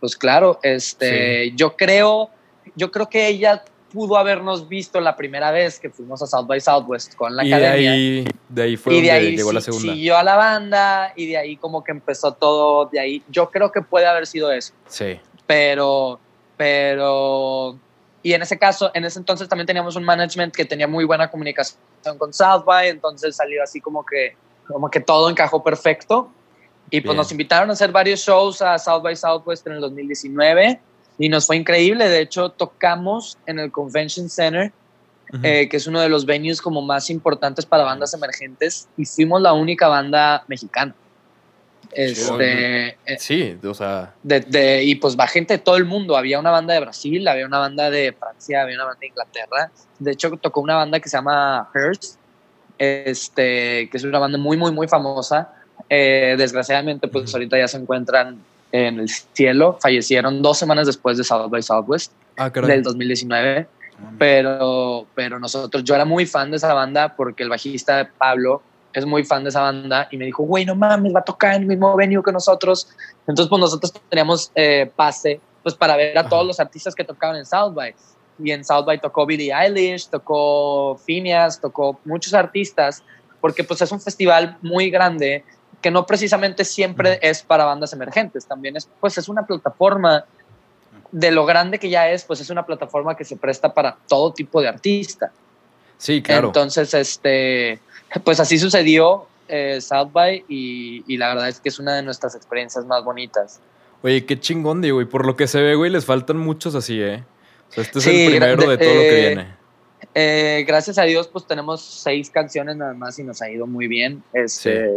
pues 0.00 0.16
claro, 0.16 0.58
este, 0.62 1.52
yo 1.52 1.76
creo, 1.76 2.30
yo 2.74 2.90
creo 2.90 3.08
que 3.08 3.28
ella 3.28 3.64
pudo 3.92 4.16
habernos 4.16 4.68
visto 4.68 5.00
la 5.00 5.16
primera 5.16 5.50
vez 5.50 5.78
que 5.78 5.90
fuimos 5.90 6.20
a 6.22 6.26
South 6.26 6.46
by 6.46 6.60
Southwest 6.60 7.14
con 7.14 7.34
la 7.36 7.44
y 7.44 7.48
de 7.48 7.54
academia 7.54 7.92
ahí, 7.92 8.24
de 8.48 8.62
ahí 8.62 8.76
fue 8.76 8.94
y 8.94 9.00
de 9.00 9.08
donde 9.08 9.26
ahí 9.28 9.36
llegó 9.36 9.52
la 9.52 9.60
segunda. 9.60 9.92
siguió 9.92 10.16
a 10.16 10.22
la 10.22 10.36
banda 10.36 11.12
y 11.16 11.26
de 11.26 11.36
ahí 11.36 11.56
como 11.56 11.84
que 11.84 11.92
empezó 11.92 12.32
todo 12.32 12.86
de 12.86 13.00
ahí 13.00 13.22
yo 13.28 13.50
creo 13.50 13.70
que 13.70 13.82
puede 13.82 14.06
haber 14.06 14.26
sido 14.26 14.50
eso 14.52 14.72
Sí. 14.88 15.20
pero 15.46 16.18
pero 16.56 17.78
y 18.22 18.32
en 18.32 18.42
ese 18.42 18.58
caso 18.58 18.90
en 18.94 19.04
ese 19.04 19.18
entonces 19.18 19.48
también 19.48 19.66
teníamos 19.66 19.94
un 19.96 20.04
management 20.04 20.54
que 20.54 20.64
tenía 20.64 20.88
muy 20.88 21.04
buena 21.04 21.30
comunicación 21.30 21.78
con 22.18 22.32
South 22.32 22.64
by 22.64 22.88
entonces 22.88 23.36
salió 23.36 23.62
así 23.62 23.80
como 23.80 24.04
que 24.04 24.36
como 24.66 24.90
que 24.90 25.00
todo 25.00 25.30
encajó 25.30 25.62
perfecto 25.62 26.30
y 26.90 27.00
pues 27.00 27.10
Bien. 27.12 27.16
nos 27.16 27.30
invitaron 27.32 27.70
a 27.70 27.72
hacer 27.74 27.90
varios 27.92 28.20
shows 28.20 28.62
a 28.62 28.78
South 28.78 29.02
by 29.02 29.14
Southwest 29.16 29.66
en 29.66 29.74
el 29.74 29.80
2019 29.80 30.80
y 31.18 31.28
nos 31.28 31.46
fue 31.46 31.56
increíble 31.56 32.08
de 32.08 32.20
hecho 32.20 32.50
tocamos 32.50 33.38
en 33.46 33.58
el 33.58 33.70
Convention 33.72 34.28
Center 34.28 34.72
Ujú. 35.32 35.40
eh, 35.42 35.68
que 35.68 35.76
es 35.78 35.86
uno 35.86 36.00
de 36.00 36.08
los 36.08 36.24
venues 36.26 36.60
como 36.62 36.82
más 36.82 37.10
importantes 37.10 37.66
para 37.66 37.82
bandas 37.84 38.14
emergentes 38.14 38.88
y 38.96 39.04
fuimos 39.04 39.42
la 39.42 39.52
única 39.52 39.88
banda 39.88 40.44
mexicana. 40.46 40.94
Este, 41.92 42.88
eh, 42.88 43.18
sí, 43.18 43.56
o 43.64 43.72
sea, 43.74 44.14
de, 44.22 44.40
de- 44.40 44.84
y 44.84 44.96
pues 44.96 45.16
va 45.18 45.26
gente 45.26 45.54
de 45.54 45.58
todo 45.58 45.76
el 45.76 45.84
mundo. 45.84 46.16
Había 46.16 46.38
una 46.38 46.50
banda 46.50 46.74
de 46.74 46.80
Brasil, 46.80 47.26
había 47.26 47.46
una 47.46 47.58
banda 47.58 47.90
de 47.90 48.12
Francia, 48.12 48.62
había 48.62 48.74
una 48.76 48.84
banda 48.84 49.00
de 49.00 49.06
Inglaterra. 49.06 49.70
De 49.98 50.12
hecho, 50.12 50.30
tocó 50.36 50.60
una 50.60 50.76
banda 50.76 51.00
que 51.00 51.08
se 51.08 51.16
llama 51.16 51.70
Hearst, 51.74 52.16
este, 52.78 53.88
que 53.90 53.96
es 53.96 54.04
una 54.04 54.18
banda 54.18 54.36
muy, 54.38 54.56
muy, 54.56 54.72
muy 54.72 54.88
famosa. 54.88 55.52
Eh, 55.88 56.34
desgraciadamente, 56.36 57.08
pues 57.08 57.26
Ujú. 57.30 57.36
ahorita 57.36 57.58
ya 57.58 57.68
se 57.68 57.78
encuentran 57.78 58.38
en 58.84 59.00
el 59.00 59.08
cielo. 59.08 59.78
Fallecieron 59.80 60.42
dos 60.42 60.58
semanas 60.58 60.86
después 60.86 61.16
de 61.16 61.24
South 61.24 61.48
by 61.48 61.62
Southwest 61.62 62.12
ah, 62.36 62.50
del 62.50 62.82
2019 62.82 63.68
pero, 64.18 65.06
pero 65.14 65.38
nosotros, 65.38 65.82
yo 65.84 65.94
era 65.94 66.04
muy 66.04 66.26
fan 66.26 66.50
de 66.50 66.58
esa 66.58 66.72
banda 66.74 67.14
porque 67.16 67.42
el 67.42 67.48
bajista 67.48 68.10
Pablo 68.18 68.62
es 68.92 69.04
muy 69.04 69.24
fan 69.24 69.42
de 69.42 69.50
esa 69.50 69.60
banda 69.60 70.08
y 70.10 70.16
me 70.16 70.24
dijo, 70.24 70.42
güey, 70.42 70.64
no 70.64 70.74
mames, 70.74 71.14
va 71.14 71.20
a 71.20 71.24
tocar 71.24 71.54
en 71.54 71.62
el 71.62 71.68
mismo 71.68 71.94
venue 71.96 72.22
que 72.22 72.32
nosotros. 72.32 72.88
Entonces, 73.26 73.48
pues 73.48 73.60
nosotros 73.60 73.92
teníamos 74.08 74.50
eh, 74.54 74.90
pase 74.94 75.40
pues 75.62 75.74
para 75.74 75.96
ver 75.96 76.16
a 76.16 76.20
Ajá. 76.20 76.28
todos 76.30 76.46
los 76.46 76.60
artistas 76.60 76.94
que 76.94 77.04
tocaban 77.04 77.36
en 77.36 77.44
South 77.44 77.74
by. 77.74 77.94
Y 78.38 78.50
en 78.52 78.64
South 78.64 78.84
by 78.84 79.00
tocó 79.00 79.26
Billie 79.26 79.52
Eilish, 79.52 80.08
tocó 80.08 80.96
Phineas, 81.04 81.60
tocó 81.60 81.98
muchos 82.04 82.34
artistas, 82.34 83.02
porque 83.40 83.64
pues 83.64 83.82
es 83.82 83.90
un 83.90 84.00
festival 84.00 84.56
muy 84.62 84.90
grande 84.90 85.44
que 85.82 85.90
no 85.90 86.06
precisamente 86.06 86.64
siempre 86.64 87.18
es 87.22 87.42
para 87.42 87.64
bandas 87.64 87.92
emergentes, 87.92 88.46
también 88.46 88.76
es 88.76 88.88
pues 89.00 89.18
es 89.18 89.28
una 89.28 89.46
plataforma 89.46 90.24
de 91.12 91.30
lo 91.30 91.46
grande 91.46 91.78
que 91.78 91.88
ya 91.88 92.10
es, 92.10 92.24
pues 92.24 92.40
es 92.40 92.50
una 92.50 92.66
plataforma 92.66 93.16
que 93.16 93.24
se 93.24 93.36
presta 93.36 93.72
para 93.72 93.96
todo 94.08 94.32
tipo 94.32 94.60
de 94.60 94.68
artista. 94.68 95.30
Sí, 95.98 96.20
claro. 96.20 96.48
Entonces, 96.48 96.92
este, 96.94 97.78
pues 98.24 98.40
así 98.40 98.58
sucedió 98.58 99.26
eh, 99.48 99.80
South 99.80 100.10
by 100.12 100.44
y, 100.48 101.04
y 101.06 101.16
la 101.16 101.28
verdad 101.28 101.48
es 101.48 101.60
que 101.60 101.68
es 101.68 101.78
una 101.78 101.94
de 101.94 102.02
nuestras 102.02 102.34
experiencias 102.34 102.84
más 102.84 103.04
bonitas. 103.04 103.60
Oye, 104.02 104.26
qué 104.26 104.38
chingón, 104.38 104.82
Diego. 104.82 105.00
Y 105.00 105.04
por 105.06 105.24
lo 105.24 105.36
que 105.36 105.46
se 105.46 105.60
ve, 105.62 105.74
güey, 105.74 105.90
les 105.90 106.04
faltan 106.04 106.36
muchos 106.38 106.74
así, 106.74 107.00
¿eh? 107.00 107.24
O 107.70 107.72
sea, 107.72 107.82
este 107.84 107.98
es 108.00 108.06
el 108.06 108.30
primero 108.30 108.62
de- 108.62 108.76
de, 108.76 108.78
todo 108.84 108.94
lo 108.94 109.00
que 109.00 109.18
eh, 109.18 109.26
viene. 109.28 109.55
Eh, 110.14 110.64
gracias 110.66 110.98
a 110.98 111.02
Dios, 111.02 111.28
pues 111.28 111.46
tenemos 111.46 111.82
seis 111.82 112.30
canciones 112.30 112.76
nada 112.76 112.94
más 112.94 113.18
y 113.18 113.22
nos 113.22 113.40
ha 113.42 113.50
ido 113.50 113.66
muy 113.66 113.86
bien. 113.86 114.22
Este, 114.32 114.90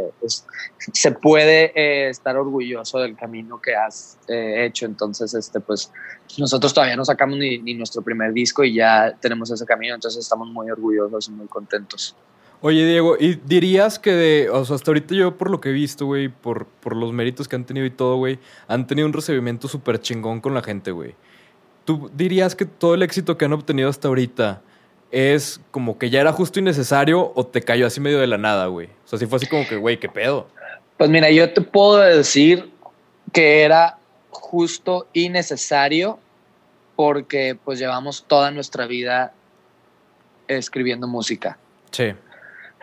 se 0.94 1.12
puede 1.12 1.72
eh, 1.76 2.10
estar 2.10 2.38
orgulloso 2.38 3.00
del 3.00 3.16
camino 3.16 3.62
que 3.62 3.76
has 3.76 4.18
eh, 4.28 4.66
hecho. 4.66 4.86
Entonces, 4.86 5.34
este, 5.34 5.60
pues 5.60 5.92
nosotros 6.38 6.74
todavía 6.74 6.96
no 6.96 7.06
sacamos 7.06 7.38
ni, 7.38 7.58
ni 7.60 7.74
nuestro 7.74 8.02
primer 8.02 8.34
disco 8.34 8.64
y 8.64 8.76
ya 8.76 9.16
tenemos 9.20 9.52
ese 9.52 9.66
camino. 9.66 9.96
Entonces, 9.96 10.24
estamos 10.24 10.50
muy 10.50 10.70
orgullosos 10.70 11.28
y 11.28 11.32
muy 11.32 11.48
contentos. 11.48 12.16
Oye, 12.62 12.86
Diego, 12.86 13.16
¿y 13.18 13.36
dirías 13.36 14.00
que 14.00 14.12
de, 14.12 14.50
o 14.50 14.66
sea, 14.66 14.76
hasta 14.76 14.92
ahorita 14.92 15.16
yo 15.16 15.38
por 15.38 15.50
lo 15.50 15.62
que 15.62 15.70
he 15.70 15.74
visto, 15.74 16.06
güey, 16.06 16.28
por, 16.28 16.66
por 16.66 16.94
los 16.94 17.14
méritos 17.14 17.48
que 17.48 17.56
han 17.56 17.64
tenido 17.64 17.86
y 17.86 17.90
todo, 17.90 18.18
güey, 18.18 18.38
han 18.68 18.86
tenido 18.86 19.08
un 19.08 19.14
recibimiento 19.14 19.70
súper 19.70 20.02
chingón 20.02 20.42
con 20.42 20.54
la 20.54 20.62
gente, 20.62 20.92
güey. 20.92 21.16
¿Tú 21.86 22.12
dirías 22.14 22.56
que 22.56 22.66
todo 22.66 22.96
el 22.96 23.02
éxito 23.02 23.38
que 23.38 23.46
han 23.46 23.54
obtenido 23.54 23.90
hasta 23.90 24.10
ahorita 24.10 24.62
es 25.12 25.60
como 25.72 25.98
que 25.98 26.10
ya 26.10 26.22
era 26.22 26.32
justo 26.32 26.60
y 26.60 26.62
necesario 26.62 27.32
o 27.36 27.46
te 27.46 27.62
cayó 27.62 27.88
así 27.88 28.00
medio 28.00 28.20
de 28.20 28.28
la 28.28 28.38
nada, 28.38 28.68
güey? 28.68 28.88
O 28.88 29.08
sea, 29.08 29.20
si 29.20 29.26
fue 29.26 29.38
así 29.38 29.48
como 29.48 29.68
que, 29.68 29.76
güey, 29.76 30.00
qué 30.00 30.10
pedo. 30.10 30.48
Pues 30.98 31.10
mira, 31.10 31.32
yo 31.32 31.52
te 31.54 31.62
puedo 31.62 31.98
decir 31.98 32.70
que 33.32 33.62
era 33.62 33.98
justo 34.30 35.08
y 35.14 35.30
necesario 35.30 36.20
porque 36.96 37.58
pues 37.64 37.80
llevamos 37.80 38.26
toda 38.28 38.52
nuestra 38.52 38.86
vida 38.86 39.34
escribiendo 40.48 41.08
música. 41.08 41.58
Sí. 41.92 42.14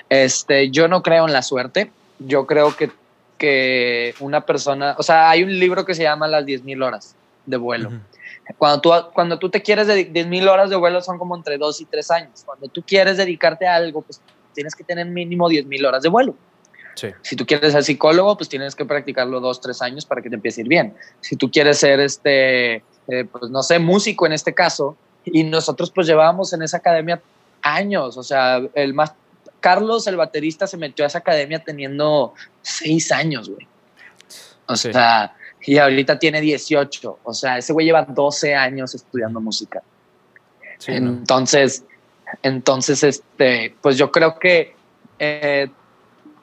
Este, 0.09 0.71
yo 0.71 0.89
no 0.89 1.03
creo 1.03 1.27
en 1.27 1.33
la 1.33 1.43
suerte. 1.43 1.91
Yo 2.19 2.47
creo 2.47 2.75
que, 2.77 2.91
que 3.37 4.15
una 4.21 4.47
persona, 4.47 4.95
o 4.99 5.03
sea, 5.03 5.29
hay 5.29 5.43
un 5.43 5.59
libro 5.59 5.85
que 5.85 5.95
se 5.95 6.03
llama 6.03 6.29
Las 6.29 6.45
10.000 6.47 6.85
horas 6.85 7.15
de 7.45 7.57
vuelo. 7.57 7.93
Cuando 8.59 8.81
tú, 8.81 8.93
cuando 9.13 9.39
tú 9.39 9.49
te 9.51 9.61
quieres 9.63 9.87
dedicar, 9.87 10.13
10.000 10.27 10.49
horas 10.49 10.71
de 10.71 10.77
vuelo 10.77 11.01
son 11.03 11.19
como 11.19 11.37
entre 11.37 11.59
2 11.59 11.81
y 11.81 11.85
3 11.87 12.11
años. 12.13 12.43
Cuando 12.45 12.69
tú 12.69 12.83
quieres 12.83 13.17
dedicarte 13.17 13.67
a 13.67 13.75
algo, 13.75 14.03
pues 14.03 14.21
tienes 14.55 14.75
que 14.75 14.85
tener 14.85 15.07
mínimo 15.07 15.49
10.000 15.49 15.87
horas 15.87 16.03
de 16.03 16.09
vuelo. 16.09 16.35
Sí. 16.95 17.09
Si 17.23 17.37
tú 17.37 17.45
quieres 17.45 17.73
ser 17.73 17.85
psicólogo, 17.85 18.37
pues 18.37 18.49
tienes 18.49 18.75
que 18.75 18.85
practicarlo 18.87 19.41
dos, 19.41 19.61
tres 19.61 19.83
años 19.83 20.07
para 20.07 20.23
que 20.23 20.31
te 20.31 20.37
empiece 20.37 20.61
a 20.61 20.63
ir 20.63 20.69
bien. 20.69 20.95
Si 21.21 21.37
tú 21.37 21.51
quieres 21.51 21.79
ser, 21.79 22.01
este, 22.01 22.77
eh, 23.09 23.25
pues 23.31 23.51
no 23.51 23.63
sé, 23.63 23.79
músico 23.79 24.25
en 24.27 24.33
este 24.33 24.55
caso, 24.55 24.97
y 25.25 25.45
nosotros 25.45 25.91
pues 25.91 26.07
llevábamos 26.07 26.53
en 26.53 26.63
esa 26.63 26.79
academia 26.79 27.21
años, 27.63 28.17
o 28.17 28.23
sea, 28.23 28.63
el 28.75 28.95
más, 28.95 29.13
Carlos, 29.61 30.07
el 30.07 30.17
baterista, 30.17 30.67
se 30.67 30.77
metió 30.77 31.05
a 31.05 31.09
esa 31.09 31.19
academia 31.19 31.59
teniendo 31.59 32.33
seis 32.63 33.11
años, 33.13 33.51
güey. 33.51 33.67
O 34.69 34.77
Sí. 34.77 34.93
sea, 34.93 35.35
y 35.63 35.79
ahorita 35.79 36.19
tiene 36.19 36.41
18, 36.41 37.19
o 37.25 37.35
sea, 37.35 37.59
ese 37.59 37.73
güey 37.73 37.87
lleva 37.87 38.03
12 38.03 38.55
años 38.55 38.95
estudiando 38.95 39.41
música. 39.41 39.83
Sí, 40.79 40.93
¿no? 41.01 41.11
Entonces, 41.11 41.85
entonces, 42.43 43.03
este, 43.03 43.75
pues 43.81 43.97
yo 43.97 44.11
creo 44.13 44.39
que 44.39 44.75
eh, 45.19 45.69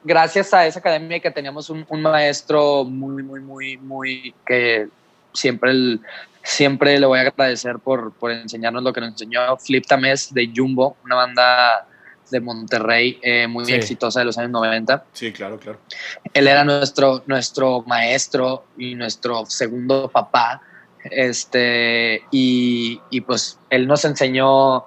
gracias 0.02 0.52
a 0.52 0.66
esa 0.66 0.80
academia 0.80 1.20
que 1.20 1.30
teníamos 1.30 1.70
un, 1.70 1.86
un 1.88 2.02
maestro 2.02 2.84
muy, 2.84 3.22
muy, 3.22 3.40
muy, 3.40 3.76
muy 3.78 4.34
que 4.46 4.88
siempre, 5.32 5.70
el- 5.70 6.00
siempre 6.42 6.98
le 6.98 7.06
voy 7.06 7.18
a 7.18 7.22
agradecer 7.22 7.78
por, 7.78 8.12
por 8.12 8.30
enseñarnos 8.30 8.82
lo 8.82 8.92
que 8.92 9.00
nos 9.00 9.10
enseñó. 9.10 9.56
Flip 9.56 9.86
Tamés 9.86 10.32
de 10.34 10.50
Jumbo, 10.54 10.96
una 11.04 11.14
banda 11.16 11.86
de 12.34 12.40
Monterrey 12.40 13.18
eh, 13.22 13.46
muy 13.46 13.64
Sí. 13.64 13.72
exitosa 13.74 14.18
de 14.20 14.26
los 14.26 14.36
años 14.36 14.50
90 14.50 15.04
Sí, 15.12 15.32
claro, 15.32 15.58
claro. 15.58 15.78
él 16.34 16.48
era 16.48 16.64
nuestro, 16.64 17.22
nuestro 17.26 17.82
maestro 17.86 18.64
y 18.76 18.94
nuestro 18.94 19.46
segundo 19.46 20.08
papá. 20.08 20.60
Este, 21.10 22.22
y, 22.30 23.00
y 23.10 23.20
pues 23.20 23.58
él 23.70 23.86
nos 23.86 24.04
enseñó 24.04 24.84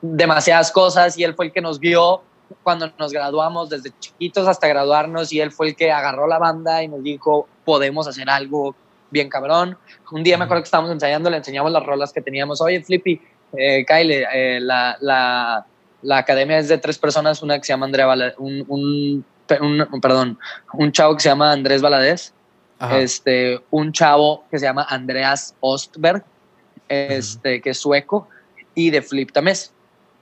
demasiadas 0.00 0.70
cosas 0.72 1.18
y 1.18 1.24
él 1.24 1.34
fue 1.34 1.46
el 1.46 1.52
que 1.52 1.60
nos 1.60 1.78
vio 1.80 2.22
cuando 2.62 2.90
nos 2.98 3.12
graduamos, 3.12 3.68
desde 3.70 3.90
chiquitos 3.98 4.46
hasta 4.46 4.68
graduarnos, 4.68 5.32
y 5.32 5.40
él 5.40 5.50
fue 5.50 5.68
el 5.68 5.76
que 5.76 5.90
agarró 5.90 6.28
la 6.28 6.38
banda 6.38 6.82
y 6.82 6.88
nos 6.88 7.02
dijo, 7.02 7.48
podemos 7.64 8.06
hacer 8.06 8.30
algo 8.30 8.74
bien 9.10 9.28
cabrón. 9.28 9.76
Un 10.12 10.22
día 10.22 10.38
me 10.38 10.44
acuerdo 10.44 10.62
que 10.62 10.66
estábamos 10.66 10.92
ensayando, 10.92 11.28
le 11.30 11.38
enseñamos 11.38 11.72
las 11.72 11.84
rolas 11.84 12.12
que 12.12 12.20
teníamos. 12.22 12.60
Oye, 12.60 12.82
Flippy, 12.82 13.20
eh, 13.56 13.84
Kyle, 13.84 14.24
eh, 14.32 14.60
la, 14.60 14.96
la, 15.00 15.66
la 16.02 16.18
academia 16.18 16.58
es 16.58 16.68
de 16.68 16.78
tres 16.78 16.98
personas, 16.98 17.42
una 17.42 17.58
que 17.58 17.64
se 17.64 17.72
llama 17.72 17.86
Andrea 17.86 18.06
Valadez, 18.06 18.34
un, 18.38 18.64
un, 18.68 19.24
pe- 19.46 19.60
un- 19.60 20.00
perdón, 20.00 20.38
un 20.74 20.92
chavo 20.92 21.14
que 21.14 21.20
se 21.22 21.28
llama 21.28 21.52
Andrés 21.52 21.82
Valadez, 21.82 22.32
Ajá. 22.78 22.98
este, 22.98 23.60
un 23.70 23.92
chavo 23.92 24.44
que 24.50 24.58
se 24.58 24.66
llama 24.66 24.86
Andreas 24.88 25.54
Ostberg, 25.60 26.24
este, 26.88 27.60
que 27.60 27.70
es 27.70 27.78
sueco, 27.78 28.28
y 28.74 28.90
de 28.90 29.02
Flip 29.02 29.32
Tamés. 29.32 29.72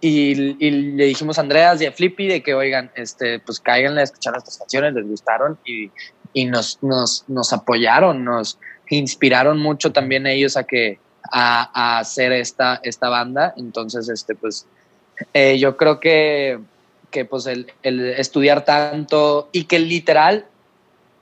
Y, 0.01 0.57
y 0.65 0.71
le 0.71 1.07
dijimos 1.07 1.39
a 1.39 1.41
Andreas 1.41 1.81
y 1.81 1.87
a 1.87 1.93
Flippy 1.93 2.29
de 2.29 2.43
que, 2.43 2.53
oigan, 2.55 2.91
este, 2.95 3.39
pues 3.39 3.59
cáiganle 3.59 4.03
a 4.03 4.05
escuchar 4.05 4.35
estas 4.37 4.59
canciones, 4.59 4.93
les 4.93 5.07
gustaron 5.07 5.59
y, 5.65 5.91
y 6.35 6.45
nos, 6.45 6.79
nos, 6.83 7.25
nos 7.27 7.53
apoyaron, 7.55 8.23
nos 8.23 8.59
inspiraron 8.91 9.59
mucho 9.59 9.93
también 9.93 10.27
ellos 10.27 10.59
a 10.59 10.65
que 10.65 11.01
a, 11.33 11.71
a 11.73 11.99
hacer 12.01 12.33
esta, 12.33 12.81
esta 12.83 13.09
banda. 13.09 13.55
Entonces, 13.57 14.11
este, 14.11 14.35
pues, 14.35 14.67
eh, 15.33 15.59
yo 15.59 15.77
creo 15.77 16.01
que, 16.01 16.59
que 17.11 17.25
pues 17.25 17.47
el, 17.47 17.73
el 17.83 18.01
estudiar 18.11 18.65
tanto 18.65 19.49
y 19.53 19.65
que 19.65 19.79
literal 19.79 20.47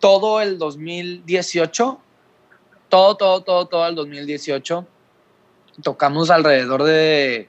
todo 0.01 0.41
el 0.41 0.59
2018, 0.59 2.01
todo, 2.89 3.17
todo, 3.17 3.43
todo, 3.43 3.67
todo 3.67 3.87
el 3.87 3.95
2018, 3.95 4.87
tocamos 5.83 6.31
alrededor 6.31 6.83
de, 6.83 7.49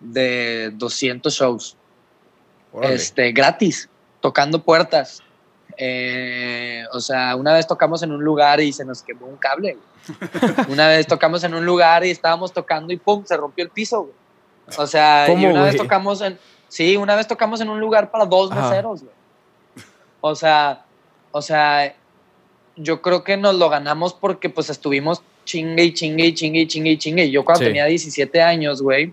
de 0.00 0.70
200 0.74 1.32
shows, 1.32 1.76
Órale. 2.72 2.94
este, 2.94 3.32
gratis, 3.32 3.88
tocando 4.20 4.62
puertas. 4.62 5.22
Eh, 5.76 6.84
o 6.92 7.00
sea, 7.00 7.36
una 7.36 7.54
vez 7.54 7.66
tocamos 7.66 8.02
en 8.02 8.12
un 8.12 8.22
lugar 8.24 8.60
y 8.60 8.72
se 8.72 8.84
nos 8.84 9.02
quemó 9.02 9.26
un 9.26 9.36
cable. 9.36 9.76
una 10.68 10.88
vez 10.88 11.06
tocamos 11.06 11.44
en 11.44 11.54
un 11.54 11.64
lugar 11.64 12.04
y 12.04 12.10
estábamos 12.10 12.52
tocando 12.52 12.92
y 12.92 12.96
pum, 12.96 13.24
se 13.24 13.36
rompió 13.36 13.64
el 13.64 13.70
piso. 13.70 14.02
güey. 14.02 14.19
O 14.78 14.86
sea, 14.86 15.26
y 15.28 15.30
¿Cómo, 15.32 15.50
una 15.50 15.62
vez 15.64 15.76
tocamos 15.76 16.20
en, 16.20 16.38
sí, 16.68 16.96
una 16.96 17.14
vez 17.16 17.26
tocamos 17.26 17.60
en 17.60 17.68
un 17.70 17.80
lugar 17.80 18.10
para 18.10 18.24
dos 18.26 18.50
Ajá. 18.52 18.68
meseros. 18.68 19.02
güey. 19.02 19.14
O 20.20 20.34
sea, 20.34 20.84
o 21.32 21.42
sea, 21.42 21.94
yo 22.76 23.00
creo 23.02 23.24
que 23.24 23.36
nos 23.36 23.54
lo 23.56 23.68
ganamos 23.70 24.12
porque 24.14 24.48
pues 24.50 24.70
estuvimos 24.70 25.22
chingue 25.44 25.84
y 25.84 25.94
chingue 25.94 26.26
y 26.26 26.34
chingue 26.34 26.60
y 26.60 26.66
chingue 26.66 26.90
y 26.92 26.98
chingue. 26.98 27.30
Yo 27.30 27.44
cuando 27.44 27.60
Sí. 27.60 27.66
tenía 27.66 27.86
17 27.86 28.42
años, 28.42 28.82
güey, 28.82 29.12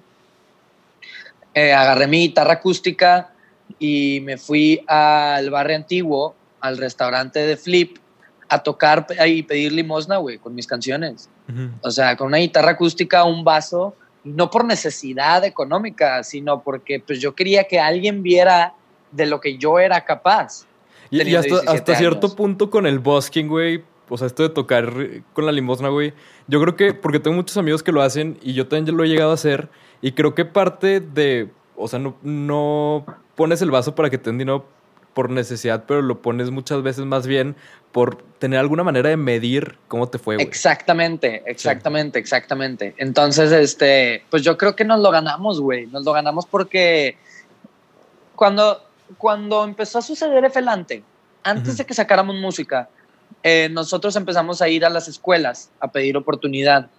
eh, 1.54 1.74
agarré 1.74 2.08
mi 2.08 2.20
guitarra 2.20 2.54
acústica 2.54 3.32
y 3.80 4.20
me 4.22 4.38
fui 4.38 4.84
al 4.88 5.50
barrio 5.50 5.76
antiguo, 5.76 6.36
al 6.62 6.78
restaurante 6.78 7.40
de 7.40 7.58
Flip, 7.58 7.98
a 8.50 8.60
tocar 8.64 9.06
y 9.26 9.44
pedir 9.44 9.72
limosna, 9.74 10.18
güey, 10.18 10.38
con 10.38 10.54
mis 10.56 10.68
canciones. 10.68 11.30
O 11.82 11.92
sea, 11.92 12.16
con 12.16 12.28
una 12.28 12.38
guitarra 12.38 12.72
acústica, 12.72 13.24
un 13.24 13.44
vaso, 13.44 13.96
no 14.36 14.50
por 14.50 14.65
necesidad 14.65 15.43
económica, 15.43 16.24
sino 16.24 16.62
porque 16.62 17.00
pues 17.00 17.19
yo 17.19 17.36
quería 17.36 17.65
que 17.65 17.79
alguien 17.79 18.24
viera 18.24 18.74
de 19.12 19.25
lo 19.25 19.39
que 19.39 19.57
yo 19.57 19.79
era 19.79 20.03
capaz. 20.05 20.65
Y, 21.10 21.22
hasta, 21.22 21.50
17 21.50 21.69
hasta 21.69 21.96
cierto 21.96 22.36
punto 22.36 22.69
con 22.69 22.86
el 22.86 23.00
busking, 23.00 23.48
güey. 23.48 23.84
O 24.10 24.17
sea, 24.17 24.27
esto 24.27 24.43
de 24.43 24.50
tocar 24.50 24.93
con 25.34 25.46
la 25.46 25.51
limosna, 25.51 25.89
güey. 25.89 26.13
Yo 26.48 26.62
creo 26.62 26.75
que, 26.75 26.93
porque 26.93 27.19
tengo 27.19 27.36
muchos 27.36 27.57
amigos 27.57 27.84
que 27.84 27.91
lo 27.91 28.01
hacen 28.01 28.38
y 28.41 28.53
yo 28.53 28.67
también 28.67 28.96
lo 28.96 29.03
he 29.03 29.07
llegado 29.07 29.31
a 29.31 29.36
hacer. 29.36 29.69
Y 30.01 30.13
creo 30.13 30.36
que 30.36 30.46
parte 30.46 31.00
de, 31.00 31.50
o 31.75 31.88
sea, 31.88 32.00
no, 32.00 32.17
no 32.22 33.05
pones 33.36 33.62
el 33.62 33.72
vaso 33.72 33.96
para 33.96 34.10
que 34.10 34.17
te 34.17 34.29
den 34.29 34.38
dinero 34.38 34.65
por 35.18 35.32
necesidad, 35.32 35.86
pero 35.88 36.04
lo 36.04 36.22
pones 36.22 36.52
muchas 36.52 36.84
veces 36.84 37.04
más 37.06 37.26
bien 37.26 37.56
por 37.92 38.22
tener 38.38 38.60
alguna 38.60 38.84
manera 38.84 39.10
de 39.10 39.18
medir 39.18 39.80
cómo 39.88 40.08
te 40.08 40.20
fue, 40.20 40.36
güey. 40.36 40.46
Exactamente, 40.46 41.42
exactamente, 41.48 42.20
exactamente. 42.20 42.94
Entonces, 43.00 43.52
este, 43.52 44.24
pues 44.30 44.44
yo 44.44 44.60
creo 44.60 44.76
que 44.76 44.86
nos 44.86 45.00
lo 45.00 45.10
ganamos, 45.10 45.60
güey. 45.60 45.88
Nos 45.88 46.06
lo 46.06 46.14
ganamos 46.14 46.46
porque 46.46 47.18
cuando, 48.36 48.84
cuando 49.18 49.64
empezó 49.64 49.98
a 49.98 50.02
suceder 50.04 50.46
Efelante, 50.46 51.02
antes 51.42 51.78
de 51.78 51.86
que 51.88 51.96
sacáramos 51.96 52.36
música, 52.36 52.88
eh, 53.42 53.70
nosotros 53.72 54.16
empezamos 54.18 54.62
a 54.62 54.70
ir 54.70 54.86
a 54.86 54.90
las 54.92 55.08
escuelas 55.08 55.72
a 55.80 55.92
pedir 55.92 56.16
oportunidad. 56.16 56.92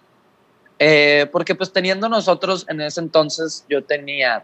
Eh, 0.77 1.25
porque 1.31 1.55
pues 1.55 1.71
teniendo 1.71 2.09
nosotros 2.09 2.65
en 2.67 2.81
ese 2.81 2.99
entonces, 2.99 3.63
yo 3.69 3.81
tenía 3.85 4.43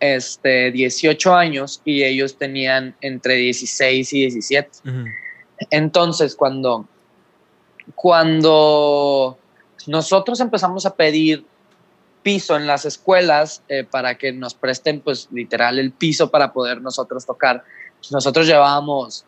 este, 0.00 0.70
18 0.70 1.34
años 1.34 1.80
y 1.84 2.04
ellos 2.04 2.36
tenían 2.36 2.94
entre 3.00 3.34
16 3.34 4.12
y 4.12 4.20
17. 4.20 4.70
Ujú. 4.84 5.04
Entonces, 5.70 6.36
cuando, 6.36 6.86
cuando 7.94 9.38
nosotros 9.86 10.40
empezamos 10.40 10.86
a 10.86 10.94
pedir 10.94 11.44
piso 12.22 12.56
en 12.56 12.66
las 12.66 12.84
escuelas 12.84 13.62
eh, 13.68 13.84
para 13.84 14.16
que 14.18 14.32
nos 14.32 14.54
presten, 14.54 15.00
pues 15.00 15.28
literal, 15.32 15.78
el 15.78 15.92
piso 15.92 16.30
para 16.30 16.52
poder 16.52 16.80
nosotros 16.82 17.24
tocar, 17.26 17.64
pues, 17.98 18.12
nosotros 18.12 18.46
llevábamos 18.46 19.24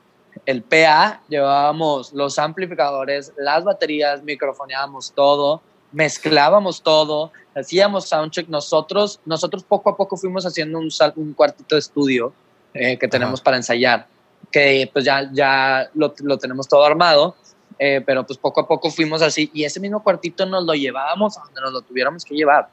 el 0.47 0.63
PA, 0.63 1.23
llevábamos 1.29 2.13
los 2.13 2.39
amplificadores, 2.39 3.33
las 3.37 3.65
baterías, 3.65 4.23
microfoneábamos 4.23 5.13
todo, 5.13 5.63
mezclábamos 5.93 6.83
todo, 6.83 7.33
hacíamos 7.55 8.09
soundcheck. 8.09 8.49
Nosotros, 8.49 9.21
nosotros 9.25 9.65
poco 9.65 9.91
a 9.91 9.97
poco 9.97 10.17
fuimos 10.17 10.47
haciendo 10.47 10.79
un, 10.79 10.91
sal- 10.91 11.13
un 11.17 11.33
cuartito 11.35 11.75
de 11.75 11.81
estudio 11.81 12.33
eh, 12.75 12.99
que 12.99 13.09
tenemos 13.09 13.41
Ajá. 13.41 13.45
para 13.45 13.57
ensayar, 13.57 14.07
que 14.51 14.89
pues 14.93 15.05
ya, 15.05 15.29
ya 15.33 15.91
lo, 15.95 16.15
lo 16.23 16.39
tenemos 16.39 16.69
todo 16.69 16.85
armado, 16.85 17.35
eh, 17.79 18.03
pero 18.05 18.25
pues 18.27 18.39
poco 18.39 18.61
a 18.61 18.69
poco 18.69 18.91
fuimos 18.91 19.23
así 19.23 19.51
y 19.55 19.65
ese 19.65 19.81
mismo 19.81 20.03
cuartito 20.03 20.45
nos 20.47 20.65
lo 20.65 20.75
llevábamos 20.75 21.37
a 21.39 21.43
donde 21.43 21.61
nos 21.61 21.73
lo 21.73 21.81
tuviéramos 21.83 22.25
que 22.25 22.35
llevar. 22.35 22.69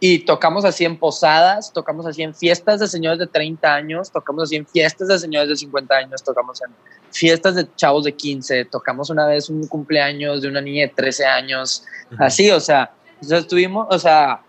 Y 0.00 0.20
tocamos 0.20 0.64
así 0.64 0.84
en 0.84 0.98
posadas, 0.98 1.72
tocamos 1.72 2.06
así 2.06 2.22
en 2.22 2.34
fiestas 2.34 2.80
de 2.80 2.86
señores 2.86 3.18
de 3.18 3.26
30 3.26 3.74
años, 3.74 4.10
tocamos 4.10 4.44
así 4.44 4.56
en 4.56 4.66
fiestas 4.66 5.08
de 5.08 5.18
señores 5.18 5.48
de 5.48 5.56
50 5.56 5.94
años, 5.94 6.22
tocamos 6.22 6.62
en 6.62 6.70
fiestas 7.10 7.54
de 7.54 7.68
chavos 7.76 8.04
de 8.04 8.14
15, 8.14 8.64
tocamos 8.66 9.10
una 9.10 9.26
vez 9.26 9.50
un 9.50 9.66
cumpleaños 9.66 10.42
de 10.42 10.48
una 10.48 10.60
niña 10.60 10.82
de 10.82 10.92
13 10.94 11.26
años, 11.26 11.84
Ujú. 12.10 12.24
así, 12.24 12.50
o 12.50 12.60
sea, 12.60 12.92
sea, 13.20 13.38
estuvimos, 13.38 13.86
o 13.90 13.98
sea, 13.98 14.42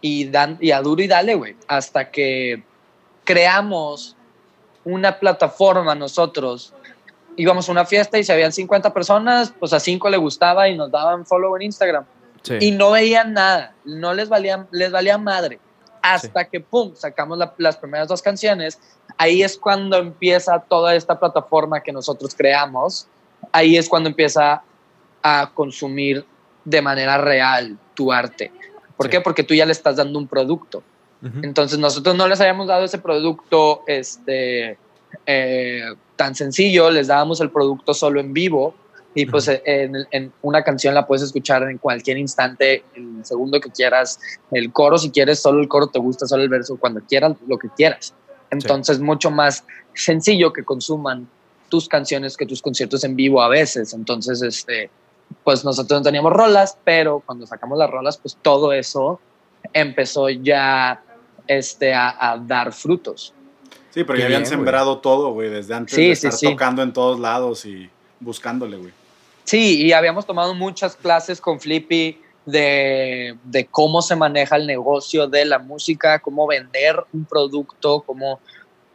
y, 0.00 0.28
dan, 0.28 0.56
y 0.60 0.70
a 0.70 0.80
duro 0.80 1.02
y 1.02 1.06
dale, 1.06 1.34
güey, 1.34 1.56
hasta 1.66 2.10
que 2.10 2.62
creamos 3.24 4.16
una 4.84 5.18
plataforma 5.18 5.94
nosotros. 5.94 6.72
Íbamos 7.36 7.68
a 7.68 7.72
una 7.72 7.84
fiesta 7.84 8.18
y 8.18 8.24
si 8.24 8.32
habían 8.32 8.52
50 8.52 8.92
personas, 8.92 9.52
pues 9.58 9.72
a 9.72 9.80
5 9.80 10.08
le 10.10 10.16
gustaba 10.16 10.68
y 10.68 10.76
nos 10.76 10.90
daban 10.90 11.26
follow 11.26 11.54
en 11.56 11.62
Instagram 11.62 12.04
Sí. 12.42 12.56
y 12.60 12.70
no 12.70 12.92
veían 12.92 13.32
nada, 13.34 13.74
no 13.84 14.14
les 14.14 14.28
valía, 14.28 14.66
les 14.70 14.90
valía 14.92 15.18
madre. 15.18 15.58
Hasta 16.00 16.44
que, 16.48 16.60
pum, 16.60 16.94
sacamos 16.94 17.36
la- 17.36 17.52
las 17.58 17.76
primeras 17.76 18.08
dos 18.08 18.22
canciones. 18.22 18.78
Ahí 19.16 19.42
es 19.42 19.58
cuando 19.58 19.96
empieza 19.98 20.60
toda 20.60 20.94
esta 20.94 21.18
plataforma 21.18 21.80
que 21.82 21.92
nosotros 21.92 22.34
creamos. 22.36 23.08
Ahí 23.52 23.76
es 23.76 23.88
cuando 23.88 24.08
empieza 24.08 24.62
a 25.22 25.50
consumir 25.52 26.24
de 26.64 26.80
manera 26.82 27.18
real 27.18 27.76
tu 27.94 28.12
arte. 28.12 28.52
¿Por 28.96 29.06
Sí. 29.06 29.10
qué? 29.10 29.20
Porque 29.20 29.42
tú 29.42 29.54
ya 29.54 29.66
le 29.66 29.72
estás 29.72 29.96
dando 29.96 30.18
un 30.18 30.28
producto. 30.28 30.82
Entonces 31.42 31.80
nosotros 31.80 32.14
no 32.14 32.28
les 32.28 32.40
habíamos 32.40 32.68
dado 32.68 32.84
ese 32.84 32.98
producto 32.98 33.82
este, 33.88 34.78
eh, 35.26 35.82
tan 36.14 36.36
sencillo, 36.36 36.90
les 36.90 37.08
dábamos 37.08 37.40
el 37.40 37.50
producto 37.50 37.92
solo 37.92 38.20
en 38.20 38.32
vivo 38.32 38.74
y 39.20 39.26
pues 39.26 39.48
en, 39.48 39.96
en 40.12 40.32
una 40.42 40.62
canción 40.62 40.94
la 40.94 41.04
puedes 41.04 41.24
escuchar 41.24 41.64
en 41.64 41.78
cualquier 41.78 42.18
instante, 42.18 42.84
el 42.94 43.24
segundo 43.24 43.60
que 43.60 43.68
quieras, 43.68 44.20
el 44.52 44.72
coro 44.72 44.96
si 44.96 45.10
quieres, 45.10 45.40
solo 45.40 45.60
el 45.60 45.66
coro 45.66 45.88
te 45.88 45.98
gusta, 45.98 46.24
solo 46.28 46.44
el 46.44 46.48
verso, 46.48 46.76
cuando 46.76 47.00
quieras, 47.00 47.34
lo 47.48 47.58
que 47.58 47.68
quieras. 47.68 48.14
Entonces 48.50 49.00
mucho 49.00 49.32
más 49.32 49.64
sencillo 49.92 50.52
que 50.52 50.62
consuman 50.62 51.28
tus 51.68 51.88
canciones 51.88 52.36
que 52.36 52.46
tus 52.46 52.62
conciertos 52.62 53.02
en 53.02 53.16
vivo 53.16 53.42
a 53.42 53.48
veces. 53.48 53.92
Entonces, 53.92 54.40
este, 54.40 54.88
pues 55.42 55.64
nosotros 55.64 55.98
no 55.98 56.04
teníamos 56.04 56.32
rolas, 56.32 56.78
pero 56.84 57.20
cuando 57.26 57.44
sacamos 57.44 57.76
las 57.76 57.90
rolas, 57.90 58.18
pues 58.18 58.38
todo 58.40 58.72
eso 58.72 59.18
empezó 59.72 60.28
ya 60.28 61.02
este, 61.48 61.92
a, 61.92 62.14
a 62.34 62.38
dar 62.38 62.72
frutos. 62.72 63.34
Sí, 63.90 64.04
pero 64.04 64.14
Qué 64.14 64.20
ya 64.20 64.26
habían 64.26 64.42
bien, 64.42 64.48
sembrado 64.50 64.98
todo, 64.98 65.32
güey, 65.32 65.50
desde 65.50 65.74
antes 65.74 65.96
Sí, 65.96 66.10
de 66.10 66.14
sí, 66.14 66.26
estar 66.28 66.38
sí. 66.38 66.46
tocando 66.46 66.82
en 66.82 66.92
todos 66.92 67.18
lados 67.18 67.64
y 67.64 67.90
buscándole, 68.20 68.76
güey. 68.76 68.92
Sí, 69.48 69.86
y 69.86 69.94
habíamos 69.94 70.26
tomado 70.26 70.52
muchas 70.52 70.94
clases 70.94 71.40
con 71.40 71.58
Flippy 71.58 72.20
de, 72.44 73.34
de 73.44 73.64
cómo 73.64 74.02
se 74.02 74.14
maneja 74.14 74.56
el 74.56 74.66
negocio 74.66 75.26
de 75.26 75.46
la 75.46 75.58
música, 75.58 76.18
cómo 76.18 76.46
vender 76.46 76.96
un 77.14 77.24
producto, 77.24 78.02
cómo 78.02 78.40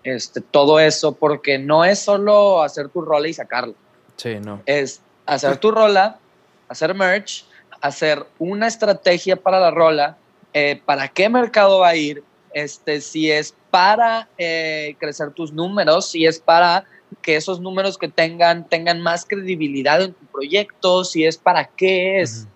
este, 0.04 0.42
todo 0.42 0.80
eso, 0.80 1.14
porque 1.14 1.58
no 1.58 1.84
es 1.84 1.98
solo 1.98 2.62
hacer 2.62 2.90
tu 2.90 3.02
rola 3.02 3.28
y 3.28 3.34
sacarla. 3.34 3.74
Sí, 4.16 4.36
no. 4.40 4.62
es 4.68 5.02
hacer 5.26 5.58
tu 5.58 5.72
rola, 5.72 6.20
hacer 6.68 6.94
merch, 6.94 7.46
hacer 7.82 8.24
una 8.38 8.68
estrategia 8.68 9.36
para 9.36 9.60
la 9.60 9.72
rola, 9.72 10.18
eh, 10.54 10.80
para 10.86 11.08
qué 11.08 11.30
mercado 11.30 11.80
va 11.80 11.88
a 11.88 11.96
ir, 11.96 12.24
este, 12.54 13.02
si 13.02 13.32
es 13.32 13.56
para 13.72 14.28
eh, 14.38 14.96
crecer 15.00 15.32
tus 15.32 15.52
números, 15.52 16.12
si 16.12 16.28
es 16.28 16.40
para 16.40 16.86
que 17.22 17.36
esos 17.36 17.60
números 17.60 17.98
que 17.98 18.08
tengan 18.08 18.68
tengan 18.68 19.02
más 19.02 19.26
credibilidad 19.26 20.02
en 20.02 20.14
tu 20.14 20.26
proyecto, 20.26 21.04
si 21.04 21.26
es 21.26 21.38
para 21.38 21.66
qué 21.66 22.22
es 22.22 22.48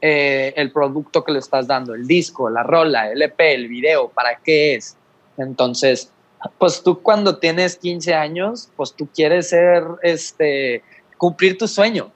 eh, 0.00 0.52
el 0.56 0.72
producto 0.72 1.24
que 1.24 1.32
le 1.32 1.38
estás 1.38 1.66
dando, 1.66 1.94
el 1.94 2.06
disco, 2.06 2.50
la 2.50 2.62
rola, 2.62 3.10
el 3.10 3.22
EP, 3.22 3.40
el 3.40 3.68
video, 3.68 4.08
para 4.08 4.38
qué 4.38 4.74
es. 4.74 4.96
Entonces, 5.38 6.10
pues 6.58 6.82
tú 6.82 7.00
cuando 7.02 7.38
tienes 7.38 7.76
15 7.76 8.14
años, 8.14 8.70
pues 8.76 8.92
tú 8.92 9.08
quieres 9.14 9.48
ser, 9.48 9.84
este, 10.02 10.82
cumplir 11.16 11.58
tu 11.58 11.66
sueño, 11.66 12.12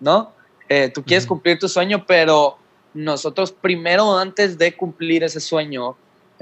¿no? 0.00 0.32
Eh, 0.68 0.90
tú 0.92 1.02
quieres 1.02 1.26
cumplir 1.26 1.58
tu 1.58 1.68
sueño, 1.68 2.04
pero 2.06 2.56
nosotros 2.94 3.52
primero, 3.52 4.18
antes 4.18 4.58
de 4.58 4.76
cumplir 4.76 5.24
ese 5.24 5.40
sueño, 5.40 5.96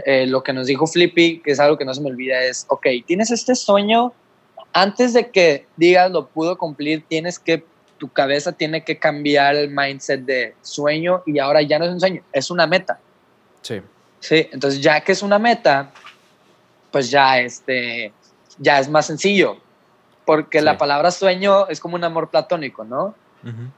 eh, 0.05 0.27
lo 0.27 0.43
que 0.43 0.53
nos 0.53 0.67
dijo 0.67 0.87
Flippy, 0.87 1.41
que 1.41 1.53
es 1.53 1.61
algo 1.61 1.79
que 1.79 1.85
no 1.85 1.95
se 1.95 2.01
me 2.01 2.11
olvida, 2.11 2.43
es, 2.45 2.67
ok, 2.69 2.87
tienes 3.07 3.31
este 3.31 3.55
sueño, 3.55 4.13
antes 4.83 5.15
de 5.15 5.31
que 5.31 5.67
digas 5.77 6.11
lo 6.11 6.27
pudo 6.27 6.59
cumplir, 6.59 7.05
tienes 7.09 7.39
que, 7.39 7.65
tu 7.99 8.09
cabeza 8.13 8.53
tiene 8.53 8.85
que 8.85 8.99
cambiar 8.99 9.57
el 9.57 9.71
mindset 9.71 10.21
de 10.21 10.55
sueño 10.61 11.23
y 11.25 11.39
ahora 11.39 11.63
ya 11.63 11.79
no 11.79 11.87
es 11.87 11.93
un 11.93 12.01
sueño, 12.01 12.23
es 12.31 12.51
una 12.51 12.67
meta. 12.67 12.99
Sí. 13.63 13.81
Sí, 14.21 14.49
entonces 14.53 14.81
ya 14.83 15.01
que 15.01 15.13
es 15.13 15.23
una 15.23 15.39
meta, 15.39 15.91
pues 16.91 17.11
ya 17.11 17.39
este, 17.39 18.13
ya 18.59 18.79
es 18.81 18.89
más 18.91 19.07
sencillo, 19.07 19.57
porque 20.27 20.59
Sí. 20.59 20.65
la 20.65 20.77
palabra 20.77 21.11
sueño 21.11 21.67
es 21.69 21.81
como 21.81 21.95
un 21.97 22.05
amor 22.05 22.29
platónico, 22.29 22.85
¿no? 22.85 23.15
Ujú. 23.43 23.71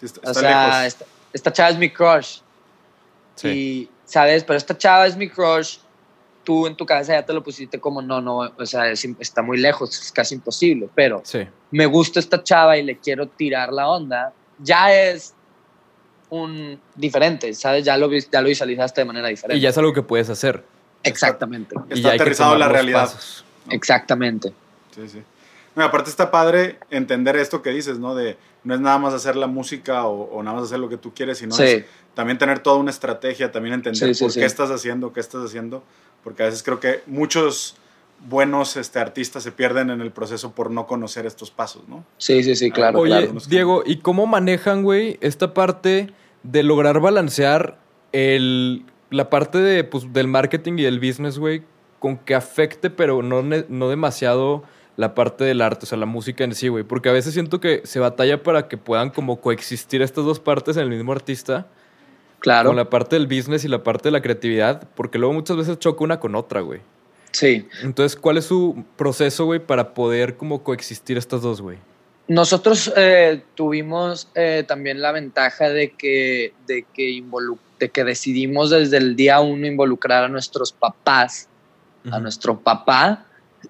Sí, 0.00 0.06
está, 0.06 0.20
O 0.20 0.30
está 0.30 0.40
sea, 0.40 0.66
lejos. 0.66 0.84
esta, 0.86 1.04
esta 1.32 1.52
chava 1.52 1.70
es 1.70 1.78
mi 1.78 1.88
crush 1.90 2.38
Sí. 3.36 3.48
y, 3.48 3.90
¿sabes? 4.04 4.42
Pero 4.42 4.56
esta 4.56 4.76
chava 4.76 5.06
es 5.06 5.16
mi 5.16 5.28
crush, 5.28 5.78
tú 6.44 6.66
en 6.66 6.76
tu 6.76 6.84
cabeza 6.86 7.12
ya 7.12 7.24
te 7.24 7.32
lo 7.32 7.42
pusiste 7.42 7.78
como, 7.80 8.02
no, 8.02 8.20
no, 8.20 8.38
o 8.38 8.66
sea, 8.66 8.90
es 8.90 9.04
está 9.20 9.42
muy 9.42 9.58
lejos, 9.58 9.90
es 10.00 10.12
casi 10.12 10.34
imposible, 10.34 10.88
pero 10.94 11.20
Sí. 11.24 11.40
me 11.70 11.86
gusta 11.86 12.18
esta 12.20 12.42
chava 12.42 12.76
y 12.78 12.82
le 12.82 12.98
quiero 12.98 13.28
tirar 13.28 13.72
la 13.72 13.88
onda, 13.88 14.32
ya 14.58 14.92
es 14.94 15.34
un 16.30 16.80
diferente, 16.94 17.52
¿sabes? 17.54 17.84
Ya 17.84 17.96
lo, 17.98 18.10
ya 18.12 18.40
lo 18.40 18.48
visualizaste 18.48 19.02
de 19.02 19.04
manera 19.04 19.28
diferente. 19.28 19.58
Y 19.58 19.60
ya 19.60 19.68
es 19.68 19.78
algo 19.78 19.92
que 19.92 20.02
puedes 20.02 20.30
hacer. 20.30 20.64
Exactamente. 21.02 21.74
Y 21.90 21.94
Está 21.94 21.94
ya 21.94 22.10
hay 22.12 22.16
que 22.18 22.22
aterrizado 22.22 22.56
la 22.56 22.68
realidad. 22.68 23.02
pasos. 23.02 23.44
Exactamente. 23.70 24.52
Sí, 24.94 25.08
sí. 25.08 25.22
No, 25.74 25.82
y 25.82 25.86
aparte 25.86 26.10
está 26.10 26.30
padre 26.30 26.78
entender 26.90 27.36
esto 27.36 27.62
que 27.62 27.70
dices, 27.70 27.98
¿no? 27.98 28.14
De 28.14 28.36
no 28.64 28.74
es 28.74 28.80
nada 28.80 28.98
más 28.98 29.12
hacer 29.14 29.36
la 29.36 29.46
música 29.46 30.06
o, 30.06 30.22
o 30.36 30.42
nada 30.42 30.56
más 30.56 30.66
hacer 30.66 30.78
lo 30.78 30.88
que 30.88 30.96
tú 30.96 31.12
quieres, 31.14 31.38
sino 31.38 31.54
Sí. 31.54 31.64
es 31.64 31.84
también 32.14 32.38
tener 32.38 32.60
toda 32.60 32.76
una 32.76 32.90
estrategia, 32.90 33.50
también 33.50 33.74
entender 33.74 34.08
Sí, 34.08 34.14
sí, 34.14 34.24
por 34.24 34.32
sí. 34.32 34.40
qué 34.40 34.46
estás 34.46 34.70
haciendo, 34.70 35.12
qué 35.12 35.20
estás 35.20 35.44
haciendo, 35.44 35.82
porque 36.22 36.42
a 36.42 36.46
veces 36.46 36.62
creo 36.62 36.80
que 36.80 37.02
muchos 37.06 37.76
buenos 38.28 38.76
este, 38.76 38.98
artistas 38.98 39.42
se 39.42 39.52
pierden 39.52 39.90
en 39.90 40.00
el 40.00 40.12
proceso 40.12 40.52
por 40.52 40.70
no 40.70 40.86
conocer 40.86 41.26
estos 41.26 41.50
pasos, 41.50 41.88
¿no? 41.88 42.04
Sí, 42.18 42.42
sí, 42.42 42.54
sí, 42.54 42.70
claro, 42.70 43.00
Oye, 43.00 43.28
claro. 43.28 43.40
Diego, 43.48 43.82
¿y 43.84 43.98
cómo 43.98 44.26
manejan, 44.26 44.82
güey, 44.82 45.18
esta 45.20 45.54
parte 45.54 46.12
de 46.42 46.62
lograr 46.62 47.00
balancear 47.00 47.78
el, 48.12 48.84
la 49.10 49.30
parte 49.30 49.58
de, 49.58 49.84
pues, 49.84 50.12
del 50.12 50.28
marketing 50.28 50.74
y 50.78 50.82
del 50.82 51.00
business, 51.00 51.38
güey, 51.38 51.62
con 51.98 52.18
que 52.18 52.34
afecte, 52.34 52.90
pero 52.90 53.22
no, 53.22 53.42
no 53.42 53.88
demasiado 53.88 54.62
la 54.96 55.14
parte 55.14 55.44
del 55.44 55.62
arte, 55.62 55.84
o 55.84 55.86
sea, 55.86 55.98
la 55.98 56.06
música 56.06 56.44
en 56.44 56.54
sí, 56.54 56.68
güey? 56.68 56.84
Porque 56.84 57.08
a 57.08 57.12
veces 57.12 57.32
siento 57.32 57.60
que 57.60 57.82
se 57.84 57.98
batalla 57.98 58.42
para 58.42 58.68
que 58.68 58.76
puedan 58.76 59.10
como 59.10 59.40
coexistir 59.40 60.02
estas 60.02 60.24
dos 60.24 60.38
partes 60.38 60.76
en 60.76 60.84
el 60.84 60.90
mismo 60.90 61.12
artista, 61.12 61.68
Claro. 62.42 62.70
con 62.70 62.76
la 62.76 62.90
parte 62.90 63.16
del 63.16 63.28
business 63.28 63.64
y 63.64 63.68
la 63.68 63.82
parte 63.82 64.08
de 64.08 64.10
la 64.10 64.20
creatividad, 64.20 64.88
porque 64.96 65.16
luego 65.16 65.32
muchas 65.32 65.56
veces 65.56 65.78
choca 65.78 66.02
una 66.02 66.18
con 66.18 66.34
otra, 66.34 66.60
güey. 66.60 66.80
Sí. 67.30 67.68
Entonces, 67.82 68.18
¿cuál 68.18 68.36
es 68.36 68.46
su 68.46 68.84
proceso, 68.96 69.44
güey, 69.46 69.60
para 69.60 69.94
poder 69.94 70.36
como 70.36 70.62
coexistir 70.62 71.16
estas 71.16 71.40
dos, 71.40 71.62
güey? 71.62 71.78
Nosotros 72.28 72.92
eh, 72.96 73.42
tuvimos 73.54 74.28
eh, 74.34 74.64
también 74.66 75.00
la 75.00 75.12
ventaja 75.12 75.68
de 75.68 75.92
que, 75.92 76.52
de, 76.66 76.84
que 76.92 77.22
de 77.78 77.88
que 77.88 78.04
decidimos 78.04 78.70
desde 78.70 78.96
el 78.96 79.16
día 79.16 79.40
uno 79.40 79.66
involucrar 79.66 80.24
a 80.24 80.28
nuestros 80.28 80.72
papás 80.72 81.48
a 82.10 82.18
nuestro 82.18 82.58
papá, 82.58 83.26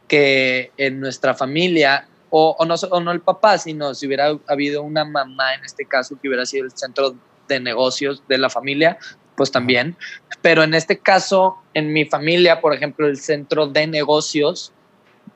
que 0.09 0.73
en 0.77 1.01
nuestra 1.01 1.35
familia, 1.35 2.09
o, 2.31 2.57
o 2.59 2.65
no, 2.65 2.75
o 2.91 3.01
no 3.01 3.13
el 3.13 3.21
papá, 3.21 3.59
sino 3.59 3.95
si 3.95 4.07
hubiera 4.07 4.39
habido 4.47 4.83
una 4.83 5.05
mamá 5.05 5.55
en 5.55 5.65
este 5.65 5.85
caso 5.85 6.17
que 6.21 6.29
hubiera 6.29 6.47
sido 6.47 6.65
el 6.65 6.73
centro 6.73 7.15
de 7.49 7.61
negocios 7.61 8.23
de 8.29 8.39
la 8.39 8.51
familia, 8.51 8.99
pues 9.37 9.51
también. 9.51 9.97
Pero 10.41 10.63
en 10.63 10.75
este 10.75 10.99
caso, 10.99 11.57
en 11.75 11.93
mi 11.93 12.05
familia, 12.05 12.61
por 12.61 12.75
ejemplo, 12.75 13.07
el 13.07 13.19
centro 13.19 13.67
de 13.67 13.87
negocios 13.87 14.73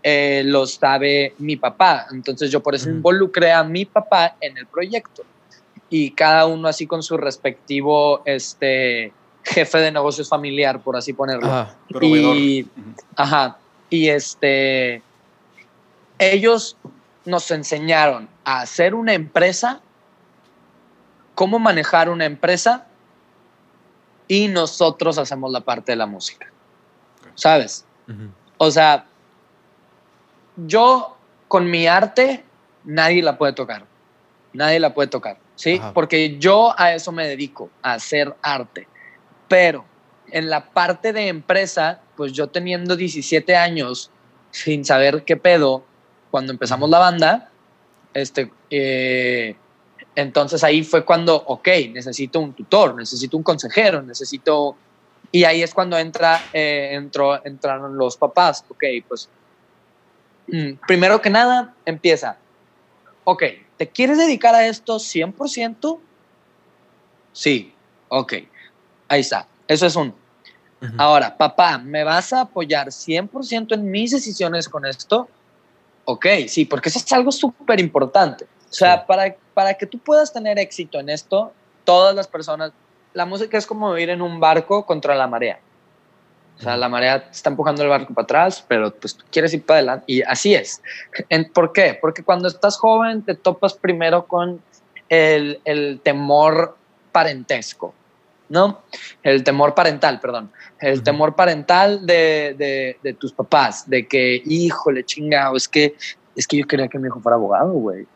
eh, 0.03 0.43
lo 0.45 0.67
sabe 0.67 1.35
mi 1.39 1.57
papá. 1.57 2.07
Entonces 2.13 2.51
yo 2.51 2.63
por 2.63 2.75
eso 2.75 2.89
involucré 2.91 3.53
a 3.53 3.65
mi 3.65 3.85
papá 3.85 4.37
en 4.41 4.57
el 4.59 4.67
proyecto. 4.67 5.25
Y 5.89 6.11
cada 6.11 6.47
uno 6.47 6.69
así 6.69 6.87
con 6.87 7.03
su 7.03 7.17
respectivo 7.17 8.23
este, 8.25 9.13
jefe 9.45 9.79
de 9.79 9.93
negocios 9.93 10.29
familiar, 10.29 10.81
por 10.81 10.97
así 10.97 11.13
ponerlo. 11.13 11.69
Y, 12.01 12.67
ajá, 13.15 13.59
y 13.89 14.09
este, 14.09 15.03
ellos 16.19 16.77
nos 17.25 17.51
enseñaron 17.51 18.29
a 18.45 18.61
hacer 18.61 18.95
una 18.95 19.15
empresa, 19.15 19.81
cómo 21.37 21.61
manejar 21.61 22.09
una 22.09 22.25
empresa, 22.25 22.87
y 24.27 24.49
nosotros 24.49 25.19
hacemos 25.19 25.53
la 25.53 25.61
parte 25.61 25.93
de 25.93 25.97
la 25.97 26.07
música. 26.07 26.51
¿Sabes? 27.37 27.85
O 28.59 28.71
sea, 28.71 29.07
yo 30.57 31.17
con 31.49 31.71
mi 31.71 31.87
arte 31.87 32.45
nadie 32.85 33.23
la 33.23 33.39
puede 33.39 33.53
tocar. 33.53 33.85
Nadie 34.53 34.81
la 34.81 34.95
puede 34.95 35.09
tocar, 35.09 35.39
¿sí? 35.55 35.77
Ajá. 35.77 35.93
Porque 35.93 36.39
yo 36.39 36.75
a 36.79 36.95
eso 36.95 37.13
me 37.13 37.29
dedico, 37.29 37.71
a 37.83 37.93
hacer 37.93 38.35
arte. 38.41 38.89
Pero 39.49 39.85
en 40.29 40.49
la 40.49 40.71
parte 40.71 41.13
de 41.13 41.29
empresa, 41.29 42.01
pues 42.17 42.33
yo 42.33 42.49
teniendo 42.49 42.97
17 42.97 43.55
años, 43.55 44.11
sin 44.51 44.85
saber 44.85 45.25
qué 45.25 45.37
pedo, 45.37 45.85
cuando 46.31 46.53
empezamos 46.53 46.89
la 46.89 46.99
banda, 46.99 47.51
este, 48.15 48.51
eh, 48.71 49.57
entonces 50.17 50.65
ahí 50.65 50.83
fue 50.83 51.05
cuando, 51.05 51.37
ok, 51.37 51.69
necesito 51.93 52.41
un 52.41 52.55
tutor, 52.55 52.97
necesito 52.97 53.37
un 53.37 53.43
consejero, 53.43 54.03
necesito... 54.03 54.77
Y 55.31 55.45
ahí 55.45 55.63
es 55.63 55.75
cuando 55.75 55.99
entra, 55.99 56.41
eh, 56.53 56.91
entró, 56.93 57.45
entraron 57.45 57.99
los 57.99 58.17
papás, 58.17 58.65
ok, 58.69 58.85
pues 59.07 59.29
mm, 60.47 60.73
primero 60.87 61.21
que 61.21 61.29
nada 61.29 61.75
empieza, 61.85 62.39
ok, 63.25 63.43
¿te 63.77 63.89
quieres 63.89 64.17
dedicar 64.17 64.55
a 64.55 64.67
esto 64.67 64.97
100%? 64.97 65.99
Sí, 67.33 67.75
ok, 68.09 68.35
ahí 69.09 69.21
está, 69.21 69.47
eso 69.69 69.87
es 69.87 69.97
un... 69.97 70.15
Ujú. 70.81 70.93
Ahora, 70.97 71.37
papá, 71.37 71.77
¿me 71.77 72.05
vas 72.05 72.33
a 72.33 72.43
apoyar 72.43 72.89
100% 72.89 73.75
en 73.75 73.91
mis 73.91 74.13
decisiones 74.13 74.69
con 74.69 74.87
esto? 74.87 75.29
Ok, 76.05 76.27
sí, 76.49 76.65
porque 76.65 76.89
eso 76.89 77.01
es 77.01 77.13
algo 77.13 77.33
súper 77.33 77.81
importante. 77.81 78.47
O 78.71 78.73
sea, 78.75 78.99
Sí. 78.99 79.05
para, 79.07 79.35
para 79.55 79.75
que 79.75 79.87
tú 79.87 79.99
puedas 79.99 80.33
tener 80.33 80.59
éxito 80.59 80.99
en 80.99 81.09
esto, 81.09 81.53
todas 81.85 82.15
las 82.15 82.27
personas, 82.29 82.73
la 83.15 83.25
música 83.27 83.57
es 83.57 83.67
como 83.67 83.97
ir 83.97 84.11
en 84.11 84.21
un 84.23 84.41
barco 84.41 84.85
contra 84.85 85.15
la 85.15 85.27
marea. 85.27 85.59
O 86.59 86.63
sea, 86.63 86.77
la 86.77 86.89
marea 86.89 87.23
te 87.23 87.31
está 87.33 87.51
empujando 87.51 87.83
el 87.83 87.89
barco 87.91 88.15
para 88.15 88.25
atrás, 88.25 88.65
pero 88.67 88.91
pues 88.95 89.15
tú 89.15 89.25
quieres 89.31 89.53
ir 89.53 89.65
para 89.65 89.79
adelante. 89.79 90.05
Y 90.09 90.23
así 90.23 90.55
es. 90.55 90.81
¿Por 91.53 91.73
qué? 91.73 91.99
Porque 92.01 92.23
cuando 92.25 92.49
estás 92.49 92.79
joven 92.79 93.23
te 93.23 93.35
topas 93.35 93.75
primero 93.75 94.27
con 94.27 94.63
el, 95.11 95.61
el 95.67 96.01
temor 96.03 96.77
parentesco, 97.13 97.93
¿no? 98.49 98.81
El 99.23 99.45
temor 99.45 99.75
parental, 99.75 100.19
perdón. 100.19 100.51
El 100.81 100.95
Ujú. 100.95 101.03
temor 101.05 101.37
parental 101.37 102.07
de, 102.07 102.55
de- 102.59 102.99
de 103.03 103.13
tus 103.15 103.33
papás, 103.35 103.89
de 103.89 104.07
que, 104.09 104.41
híjole, 104.45 105.05
chingado, 105.05 105.57
es 105.57 105.69
que, 105.69 105.95
es 106.35 106.47
que 106.47 106.57
yo 106.57 106.67
quería 106.67 106.89
que 106.89 106.99
mi 106.99 107.09
hijo 107.09 107.21
fuera 107.21 107.37
abogado, 107.37 107.71
güey. 107.73 108.07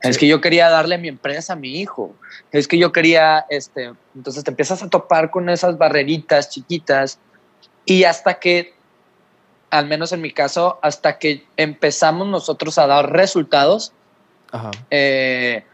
Es 0.00 0.16
que 0.16 0.28
yo 0.28 0.40
quería 0.40 0.70
darle 0.70 0.96
mi 0.96 1.08
empresa 1.08 1.54
a 1.54 1.56
mi 1.56 1.80
hijo. 1.80 2.14
Es 2.52 2.68
que 2.68 2.78
yo 2.78 2.92
quería, 2.92 3.46
este, 3.48 3.92
entonces 4.14 4.44
te 4.44 4.50
empiezas 4.50 4.82
a 4.82 4.88
topar 4.88 5.30
con 5.30 5.48
esas 5.48 5.76
barreritas 5.76 6.50
chiquitas 6.50 7.18
y 7.84 8.04
hasta 8.04 8.38
que, 8.38 8.74
al 9.70 9.88
menos 9.88 10.12
en 10.12 10.20
mi 10.20 10.30
caso, 10.30 10.78
hasta 10.82 11.18
que 11.18 11.44
empezamos 11.56 12.28
nosotros 12.28 12.78
a 12.78 12.86
dar 12.86 13.12
resultados, 13.12 13.92
Ajá. 14.52 14.70
eh, 14.90 15.64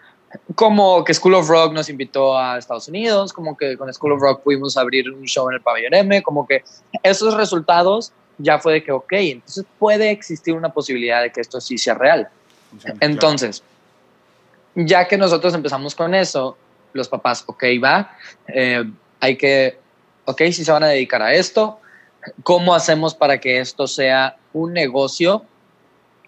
como 0.54 1.04
que 1.04 1.12
School 1.14 1.34
of 1.34 1.48
Rock 1.48 1.72
nos 1.72 1.88
invitó 1.88 2.36
a 2.36 2.58
Estados 2.58 2.88
Unidos, 2.88 3.32
como 3.32 3.56
que 3.56 3.76
con 3.76 3.92
School 3.92 4.12
of 4.12 4.20
Rock 4.20 4.42
pudimos 4.42 4.76
abrir 4.76 5.10
un 5.10 5.24
show 5.24 5.48
en 5.50 5.56
el 5.56 5.60
pabellón 5.60 5.94
M, 5.94 6.22
como 6.22 6.46
que 6.46 6.64
esos 7.02 7.34
resultados 7.34 8.12
ya 8.38 8.58
fue 8.58 8.74
de 8.74 8.84
que, 8.84 8.90
ok, 8.90 9.12
entonces 9.12 9.64
puede 9.78 10.10
existir 10.10 10.54
una 10.54 10.70
posibilidad 10.70 11.22
de 11.22 11.30
que 11.30 11.40
esto 11.40 11.60
sí 11.60 11.78
sea 11.78 11.94
real. 11.94 12.28
Entonces, 13.00 13.62
ya 14.74 15.06
que 15.06 15.16
nosotros 15.16 15.54
empezamos 15.54 15.94
con 15.94 16.14
eso, 16.14 16.56
los 16.92 17.08
papás, 17.08 17.44
ok, 17.46 17.64
va, 17.82 18.16
eh, 18.48 18.84
hay 19.20 19.36
que, 19.36 19.78
ok, 20.24 20.42
si 20.52 20.64
se 20.64 20.72
van 20.72 20.84
a 20.84 20.88
dedicar 20.88 21.22
a 21.22 21.34
esto, 21.34 21.80
¿cómo 22.42 22.74
hacemos 22.74 23.14
para 23.14 23.38
que 23.40 23.58
esto 23.58 23.86
sea 23.86 24.36
un 24.52 24.72
negocio 24.72 25.44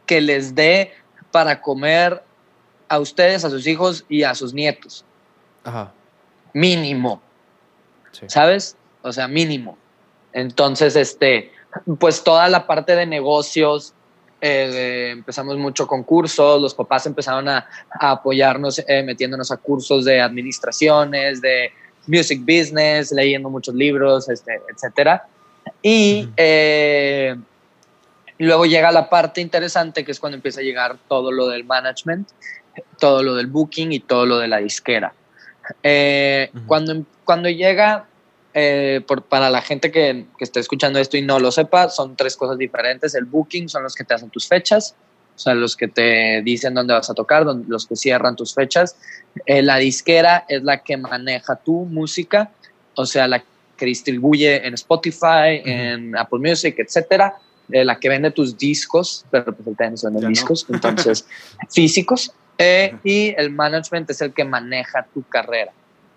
que 0.06 0.20
les 0.20 0.54
dé 0.54 0.92
para 1.30 1.60
comer 1.60 2.22
a 2.88 2.98
ustedes, 2.98 3.44
a 3.44 3.50
sus 3.50 3.66
hijos 3.66 4.04
y 4.08 4.22
a 4.22 4.34
sus 4.34 4.52
nietos? 4.54 5.04
Ajá. 5.64 5.92
Mínimo, 6.52 7.20
Sí. 8.12 8.26
¿sabes? 8.28 8.76
O 9.02 9.12
sea, 9.12 9.28
mínimo. 9.28 9.76
Entonces, 10.32 10.96
este, 10.96 11.52
pues 11.98 12.24
toda 12.24 12.48
la 12.48 12.66
parte 12.66 12.96
de 12.96 13.04
negocios, 13.04 13.92
eh, 14.40 15.10
empezamos 15.12 15.56
mucho 15.56 15.86
con 15.86 16.02
cursos, 16.02 16.60
los 16.60 16.74
papás 16.74 17.06
empezaron 17.06 17.48
a, 17.48 17.66
a 17.90 18.10
apoyarnos 18.10 18.82
eh, 18.86 19.02
metiéndonos 19.02 19.50
a 19.50 19.56
cursos 19.56 20.04
de 20.04 20.20
administraciones, 20.20 21.40
de 21.40 21.70
music 22.06 22.40
business, 22.40 23.12
leyendo 23.12 23.50
muchos 23.50 23.74
libros, 23.74 24.28
este, 24.28 24.60
etcétera. 24.72 25.24
Y 25.82 26.24
Ujú. 26.24 26.32
eh, 26.36 27.36
luego 28.38 28.66
llega 28.66 28.92
la 28.92 29.08
parte 29.08 29.40
interesante, 29.40 30.04
que 30.04 30.12
es 30.12 30.20
cuando 30.20 30.36
empieza 30.36 30.60
a 30.60 30.64
llegar 30.64 30.98
todo 31.08 31.32
lo 31.32 31.48
del 31.48 31.64
management, 31.64 32.28
todo 32.98 33.22
lo 33.22 33.34
del 33.34 33.46
booking 33.46 33.92
y 33.92 34.00
todo 34.00 34.26
lo 34.26 34.38
de 34.38 34.48
la 34.48 34.58
disquera. 34.58 35.12
Eh, 35.82 36.50
Ujú. 36.54 36.66
cuando, 36.66 37.04
cuando 37.24 37.48
llega, 37.48 38.06
eh, 38.58 39.02
por- 39.06 39.22
para 39.22 39.50
la 39.50 39.60
gente 39.60 39.90
que, 39.92 40.24
que 40.38 40.44
esté 40.44 40.60
escuchando 40.60 40.98
esto 40.98 41.18
y 41.18 41.22
no 41.22 41.38
lo 41.38 41.52
sepa, 41.52 41.90
son 41.90 42.16
tres 42.16 42.36
cosas 42.36 42.56
diferentes. 42.56 43.14
El 43.14 43.26
booking 43.26 43.68
son 43.68 43.82
los 43.82 43.94
que 43.94 44.02
te 44.04 44.14
hacen 44.14 44.30
tus 44.30 44.48
fechas, 44.48 44.94
o 45.34 45.38
sea, 45.38 45.52
los 45.54 45.76
que 45.76 45.88
te 45.88 46.40
dicen 46.42 46.72
dónde 46.72 46.94
vas 46.94 47.10
a 47.10 47.14
tocar, 47.14 47.44
don- 47.44 47.66
los 47.68 47.86
que 47.86 47.96
cierran 47.96 48.34
tus 48.34 48.54
fechas. 48.54 48.96
Eh, 49.44 49.60
la 49.60 49.76
disquera 49.76 50.46
es 50.48 50.62
la 50.62 50.82
que 50.82 50.96
maneja 50.96 51.56
tu 51.56 51.84
música, 51.84 52.50
o 52.94 53.04
sea, 53.04 53.28
la 53.28 53.44
que 53.76 53.84
distribuye 53.84 54.66
en 54.66 54.72
Spotify, 54.72 55.60
Ujú. 55.60 55.68
en 55.68 56.16
Apple 56.16 56.38
Music, 56.38 56.74
etcétera. 56.78 57.34
Eh, 57.70 57.84
la 57.84 57.98
que 57.98 58.08
vende 58.08 58.30
tus 58.30 58.56
discos, 58.56 59.26
pero 59.30 59.44
pues 59.54 59.66
no 59.66 59.74
venden 59.76 60.14
Ya 60.14 60.20
no. 60.22 60.28
discos, 60.28 60.64
entonces 60.70 61.26
físicos. 61.70 62.32
Eh, 62.56 62.94
y 63.04 63.34
el 63.36 63.50
management 63.50 64.08
es 64.08 64.22
el 64.22 64.32
que 64.32 64.44
maneja 64.44 65.06
tu 65.12 65.22
carrera, 65.24 65.72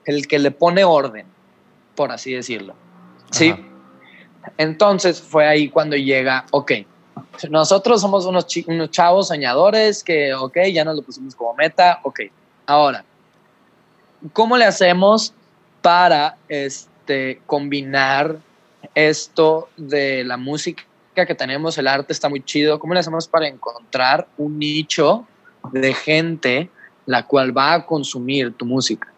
el 0.05 0.25
que 0.25 0.39
le 0.39 0.51
pone 0.51 0.85
orden, 0.85 1.25
por 1.99 2.13
así 2.13 2.31
decirlo. 2.33 2.75
¿Sí? 3.29 3.49
Ajá. 3.49 3.61
Entonces 4.57 5.21
fue 5.21 5.45
ahí 5.45 5.67
cuando 5.67 5.97
llega, 5.97 6.45
ok, 6.51 6.71
nosotros 7.49 7.99
somos 7.99 8.25
unos, 8.25 8.47
unos 8.67 8.89
chavos 8.89 9.27
soñadores 9.27 10.01
que, 10.01 10.33
ok, 10.33 10.59
ya 10.71 10.85
nos 10.85 10.95
lo 10.95 11.01
pusimos 11.01 11.35
como 11.35 11.53
meta, 11.55 11.99
ok. 12.03 12.21
Ahora, 12.65 13.03
¿cómo 14.31 14.55
le 14.55 14.63
hacemos 14.63 15.33
para 15.81 16.37
este, 16.47 17.41
combinar 17.45 18.37
esto 18.95 19.67
de 19.75 20.23
la 20.23 20.37
música 20.37 20.85
que 21.13 21.35
tenemos, 21.35 21.77
el 21.77 21.87
arte 21.87 22.13
está 22.13 22.29
muy 22.29 22.41
chido? 22.41 22.79
¿Cómo 22.79 22.93
le 22.93 23.01
hacemos 23.01 23.27
para 23.27 23.45
encontrar 23.45 24.25
un 24.37 24.57
nicho 24.57 25.27
de 25.73 25.93
gente 25.93 26.69
la 27.05 27.27
cual 27.27 27.57
va 27.57 27.73
a 27.73 27.85
consumir 27.85 28.53
tu 28.53 28.65
música? 28.65 29.11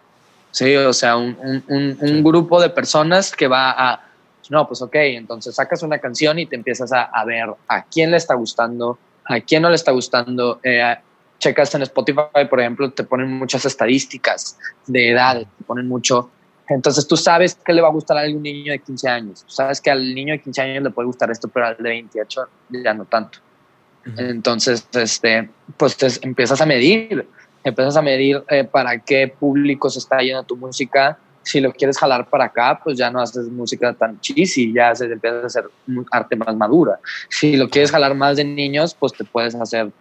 Sí, 0.51 0.75
o 0.75 0.93
sea, 0.93 1.15
un, 1.17 1.37
un- 1.67 1.97
un- 1.99 2.23
grupo 2.23 2.61
de 2.61 2.69
personas 2.69 3.31
que 3.31 3.47
va 3.47 3.71
a, 3.71 4.01
no, 4.49 4.67
pues 4.67 4.81
ok, 4.81 4.95
entonces 4.95 5.55
sacas 5.55 5.81
una 5.83 5.99
canción 5.99 6.39
y 6.39 6.45
te 6.45 6.55
empiezas 6.57 6.91
a, 6.91 7.03
a 7.03 7.23
ver 7.25 7.45
a 7.67 7.83
quién 7.85 8.11
le 8.11 8.17
está 8.17 8.35
gustando, 8.35 8.97
a 9.25 9.39
quién 9.39 9.61
no 9.61 9.69
le 9.69 9.75
está 9.75 9.91
gustando. 9.91 10.59
Eh, 10.63 10.95
checas 11.39 11.73
en 11.75 11.83
Spotify, 11.83 12.45
por 12.49 12.59
ejemplo, 12.59 12.91
te 12.91 13.03
ponen 13.03 13.29
muchas 13.31 13.65
estadísticas 13.65 14.57
de 14.85 15.11
edades, 15.11 15.47
te 15.57 15.63
ponen 15.63 15.87
mucho. 15.87 16.29
Entonces 16.67 17.07
tú 17.07 17.17
sabes 17.17 17.55
que 17.55 17.73
le 17.73 17.81
va 17.81 17.87
a 17.87 17.91
gustar 17.91 18.17
a 18.17 18.21
algún 18.21 18.43
niño 18.43 18.71
de 18.71 18.79
15 18.79 19.09
años. 19.09 19.43
Tú 19.43 19.51
sabes 19.53 19.81
que 19.81 19.89
al 19.89 20.13
niño 20.13 20.33
de 20.33 20.41
15 20.41 20.61
años 20.61 20.83
le 20.83 20.89
puede 20.91 21.07
gustar 21.07 21.31
esto, 21.31 21.47
pero 21.47 21.65
al 21.67 21.77
de 21.77 21.83
28 21.83 22.41
ya 22.69 22.93
no 22.93 23.05
tanto. 23.05 23.39
Entonces, 24.17 24.87
este, 24.93 25.49
pues 25.77 25.95
te 25.97 26.07
empiezas 26.23 26.59
a 26.61 26.65
medir, 26.65 27.27
empiezas 27.63 27.97
a 27.97 28.01
medir 28.01 28.43
eh, 28.49 28.63
para 28.63 28.99
qué 28.99 29.27
público 29.27 29.89
se 29.89 29.99
está 29.99 30.19
yendo 30.19 30.43
tu 30.43 30.55
música, 30.55 31.17
Si 31.43 31.59
lo 31.59 31.73
quieres 31.73 31.97
jalar 31.97 32.29
para 32.29 32.45
acá, 32.45 32.79
pues 32.83 32.99
ya 32.99 33.09
no 33.09 33.19
haces 33.19 33.47
música 33.47 33.93
tan 33.93 34.19
cheesy, 34.19 34.71
ya 34.73 34.93
se 34.93 35.05
empieza 35.05 35.37
a 35.37 35.45
hacer 35.47 35.65
arte 36.11 36.35
más 36.35 36.55
madura. 36.55 36.99
Si 37.29 37.57
lo 37.57 37.67
quieres 37.67 37.89
jalar 37.89 38.13
más 38.13 38.37
de 38.37 38.43
niños, 38.43 38.93
pues 38.93 39.11
te 39.13 39.23
puedes 39.23 39.55
hacer, 39.55 39.91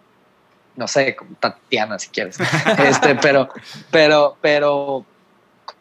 no 0.75 0.87
sé, 0.87 1.15
como 1.15 1.31
Tatiana 1.39 1.97
si 1.97 2.09
quieres. 2.09 2.37
este, 2.85 3.15
pero, 3.15 3.49
pero, 3.89 4.37
pero, 4.39 5.03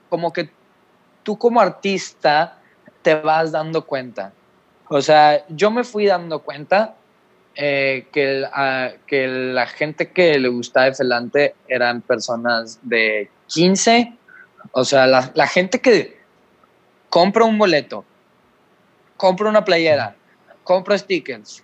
como 0.09 0.33
que 0.33 0.51
tú 1.23 1.37
como 1.37 1.61
artista 1.61 2.59
te 3.03 3.15
vas 3.15 3.53
dando 3.53 3.85
cuenta. 3.85 4.33
O 4.89 5.03
sea, 5.03 5.47
yo 5.49 5.71
me 5.71 5.85
fui 5.85 6.07
dando 6.07 6.41
cuenta 6.41 6.95
eh, 7.57 8.07
que, 8.13 8.39
el- 8.39 8.47
que 9.07 9.27
la 9.27 9.67
gente 9.67 10.11
que 10.11 10.39
le 10.39 10.49
gustaba 10.49 10.87
de 10.87 10.95
Felante 10.95 11.55
eran 11.69 12.01
personas 12.03 12.79
de 12.83 13.29
15, 13.49 14.13
o 14.73 14.85
sea, 14.85 15.07
la, 15.07 15.31
la 15.35 15.47
gente 15.47 15.81
que 15.81 16.19
compra 17.09 17.45
un 17.45 17.59
boleto, 17.59 18.05
compra 19.17 19.49
una 19.49 19.65
playera, 19.65 20.15
compra 20.65 20.97
stickers 20.97 21.63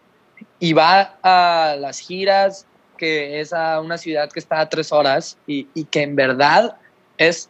y 0.59 0.72
va 0.72 1.16
a 1.22 1.77
las 1.79 2.01
giras, 2.01 2.66
que 2.99 3.40
es 3.40 3.53
a 3.53 3.81
una 3.81 3.99
ciudad 3.99 4.31
que 4.31 4.40
está 4.40 4.61
a 4.61 4.68
tres 4.68 4.90
horas 4.92 5.38
y, 5.46 5.68
y 5.75 5.85
que 5.85 6.03
en 6.03 6.16
verdad 6.16 6.77
es 7.18 7.49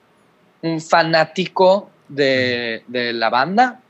un 0.62 0.80
fanático 0.80 1.90
de, 2.08 2.82
de 2.88 3.12
la 3.12 3.30
banda, 3.30 3.80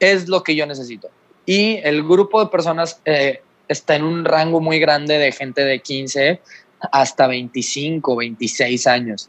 es 0.00 0.28
lo 0.28 0.42
que 0.42 0.56
yo 0.56 0.66
necesito. 0.66 1.08
Y 1.44 1.76
el 1.84 2.02
grupo 2.02 2.42
de 2.44 2.50
personas 2.50 3.00
eh, 3.04 3.42
está 3.68 3.96
en 3.96 4.04
un 4.04 4.24
rango 4.24 4.60
muy 4.60 4.78
grande 4.78 5.18
de 5.18 5.32
gente 5.32 5.64
de 5.64 5.80
15 5.80 6.40
hasta 6.92 7.26
25, 7.26 8.16
26 8.16 8.86
años. 8.86 9.28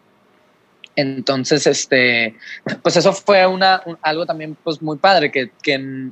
Entonces, 0.96 1.68
este, 1.68 2.36
pues 2.82 2.98
eso 2.98 3.14
fue 3.14 3.46
una, 3.46 3.82
un- 3.86 3.98
algo 4.02 4.26
también 4.26 4.58
pues 4.64 4.82
muy 4.82 4.98
padre, 4.98 5.32
que, 5.32 5.52
que 5.62 6.10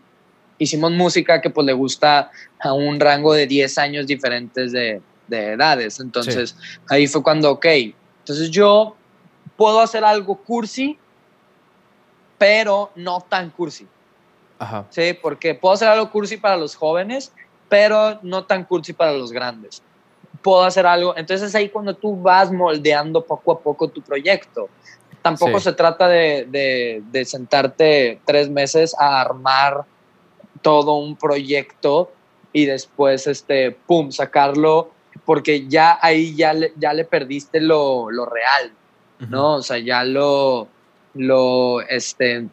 hicimos 0.60 0.92
música 0.92 1.42
que 1.42 1.50
pues 1.50 1.66
le 1.66 1.74
gusta 1.74 2.30
a 2.60 2.74
un 2.74 3.00
rango 3.00 3.34
de 3.34 3.48
10 3.48 3.78
años 3.78 4.06
diferentes 4.08 4.72
de, 4.72 5.02
de 5.28 5.54
edades. 5.54 6.00
Entonces, 6.00 6.56
ahí 6.90 7.08
fue 7.08 7.24
cuando, 7.24 7.52
ok, 7.52 7.66
entonces 8.20 8.52
yo 8.52 8.96
puedo 9.58 9.80
hacer 9.82 10.04
algo 10.06 10.36
cursi, 10.44 10.98
pero 12.38 12.92
no 12.96 13.22
tan 13.22 13.50
cursi. 13.50 13.88
Ajá. 14.60 14.86
Sí, 14.90 15.18
porque 15.22 15.56
puedo 15.56 15.74
hacer 15.74 15.88
algo 15.88 16.12
cursi 16.12 16.38
para 16.38 16.58
los 16.58 16.76
jóvenes, 16.76 17.34
pero 17.70 18.20
no 18.24 18.44
tan 18.46 18.64
cursi 18.66 18.94
para 18.94 19.14
los 19.14 19.32
grandes. 19.32 19.82
Puedo 20.42 20.64
hacer 20.64 20.86
algo, 20.86 21.16
entonces 21.18 21.50
es 21.50 21.56
ahí 21.56 21.70
cuando 21.70 21.96
tú 21.96 22.16
vas 22.22 22.52
moldeando 22.52 23.24
poco 23.24 23.52
a 23.54 23.60
poco 23.60 23.88
tu 23.88 24.02
proyecto. 24.02 24.70
Tampoco 25.22 25.58
Sí. 25.58 25.66
se 25.66 25.74
trata 25.74 26.08
de, 26.08 26.46
de- 26.50 27.02
de 27.12 27.26
sentarte 27.26 28.20
tres 28.26 28.50
meses 28.50 28.96
a 29.00 29.22
armar 29.22 29.86
todo 30.62 30.98
un 30.98 31.16
proyecto 31.16 32.12
y 32.54 32.66
después, 32.66 33.26
este, 33.28 33.72
pum, 33.72 34.12
sacarlo, 34.12 34.92
porque 35.26 35.68
ya 35.68 35.98
ahí 36.02 36.36
ya 36.36 36.54
le, 36.54 36.74
ya 36.78 36.94
le 36.94 37.06
perdiste 37.06 37.60
lo, 37.60 38.12
lo 38.12 38.26
real. 38.26 38.72
¿no? 39.30 39.56
O 39.56 39.62
sea, 39.62 39.78
ya 39.80 40.04
lo, 40.04 40.68
lo, 41.16 41.82
este, 41.82 42.48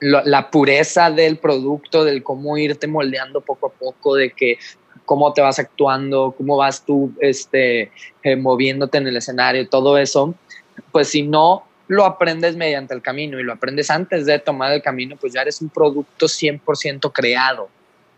lo- 0.00 0.24
la 0.24 0.50
pureza 0.50 1.10
del 1.10 1.38
producto, 1.38 2.04
del 2.04 2.22
cómo 2.22 2.56
irte 2.58 2.86
moldeando 2.86 3.40
poco 3.40 3.68
a 3.68 3.70
poco, 3.72 4.14
de 4.14 4.30
que 4.32 4.58
cómo 5.04 5.32
te 5.32 5.40
vas 5.40 5.58
actuando, 5.58 6.34
cómo 6.36 6.56
vas 6.56 6.84
tú, 6.84 7.12
este, 7.20 7.92
eh, 8.22 8.36
moviéndote 8.36 8.98
en 8.98 9.06
el 9.06 9.16
escenario, 9.16 9.68
todo 9.68 9.96
eso, 9.98 10.34
pues 10.92 11.08
si 11.08 11.22
no 11.22 11.64
lo 11.88 12.04
aprendes 12.04 12.56
mediante 12.56 12.92
el 12.94 13.02
camino 13.02 13.38
y 13.38 13.44
lo 13.44 13.52
aprendes 13.52 13.90
antes 13.90 14.26
de 14.26 14.38
tomar 14.40 14.72
el 14.72 14.82
camino, 14.82 15.16
pues 15.16 15.32
ya 15.32 15.42
eres 15.42 15.60
un 15.62 15.68
producto 15.68 16.26
100% 16.26 17.12
creado 17.12 17.68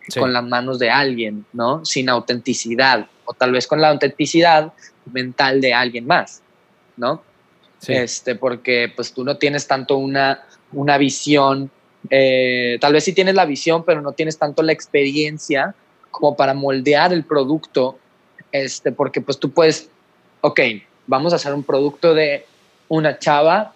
Sí. 0.09 0.19
con 0.19 0.33
las 0.33 0.43
manos 0.43 0.79
de 0.79 0.89
alguien, 0.89 1.45
¿no? 1.53 1.85
Sin 1.85 2.09
autenticidad, 2.09 3.07
o 3.27 3.35
tal 3.35 3.53
vez 3.53 3.67
con 3.67 3.83
la 3.83 3.91
autenticidad 3.91 4.73
mental 5.13 5.61
de 5.61 5.75
alguien 5.75 6.07
más, 6.07 6.41
¿no? 6.97 7.23
Sí. 7.81 7.93
este, 7.93 8.35
porque 8.35 8.91
pues 8.97 9.13
tú 9.13 9.23
no 9.23 9.37
tienes 9.37 9.69
tanto 9.69 9.99
una, 9.99 10.43
una 10.73 10.99
visión, 10.99 11.71
eh, 12.11 12.79
tal 12.81 12.93
vez 12.93 13.05
sí 13.05 13.13
tienes 13.13 13.35
la 13.35 13.47
visión, 13.47 13.85
pero 13.85 14.01
no 14.01 14.13
tienes 14.13 14.39
tanto 14.39 14.63
la 14.63 14.73
experiencia 14.73 15.75
como 16.11 16.37
para 16.37 16.55
moldear 16.55 17.13
el 17.13 17.25
producto, 17.25 17.99
este, 18.53 18.93
porque 18.93 19.21
pues 19.21 19.39
tú 19.39 19.51
puedes, 19.51 19.91
ok, 20.41 20.61
vamos 21.07 21.33
a 21.33 21.37
hacer 21.37 21.55
un 21.55 21.63
producto 21.63 22.15
de 22.15 22.45
una 22.89 23.19
chava 23.19 23.75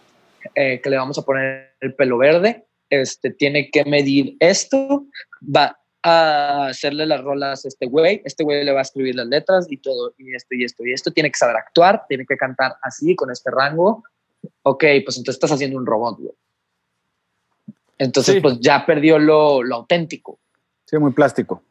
eh, 0.55 0.81
que 0.83 0.91
le 0.91 0.97
vamos 0.97 1.19
a 1.19 1.23
poner 1.23 1.75
el 1.81 1.95
pelo 1.95 2.19
verde, 2.19 2.65
este, 2.91 3.31
tiene 3.31 3.71
que 3.71 3.85
medir 3.85 4.37
esto, 4.41 5.07
va 5.45 5.79
a 6.03 6.67
hacerle 6.67 7.07
las 7.07 7.21
rolas 7.21 7.65
a 7.65 7.69
este 7.69 7.87
güey, 7.87 8.23
este 8.25 8.45
güey 8.45 8.65
le 8.65 8.73
va 8.73 8.81
a 8.81 8.83
escribir 8.83 9.15
las 9.15 9.27
letras 9.27 9.67
y 9.71 9.77
todo, 9.77 10.15
y 10.19 10.35
esto 10.35 10.55
y 10.55 10.65
esto 10.65 10.85
y 10.85 10.93
esto, 10.93 11.13
tiene 11.13 11.31
que 11.31 11.39
saber 11.39 11.57
actuar, 11.57 12.05
tiene 12.09 12.27
que 12.27 12.37
cantar 12.37 12.75
así, 12.83 13.15
con 13.15 13.31
este 13.31 13.51
rango, 13.51 14.03
ok, 14.63 14.85
pues 15.05 15.17
entonces 15.17 15.35
estás 15.35 15.53
haciendo 15.53 15.79
un 15.79 15.87
robot, 15.87 16.19
güey. 16.19 16.35
Entonces, 17.99 18.35
Sí. 18.35 18.41
pues 18.41 18.59
ya 18.61 18.85
perdió 18.87 19.19
lo, 19.19 19.63
lo 19.63 19.77
auténtico. 19.77 20.39
Sí, 20.87 20.99
muy 20.99 21.13
plástico. 21.13 21.63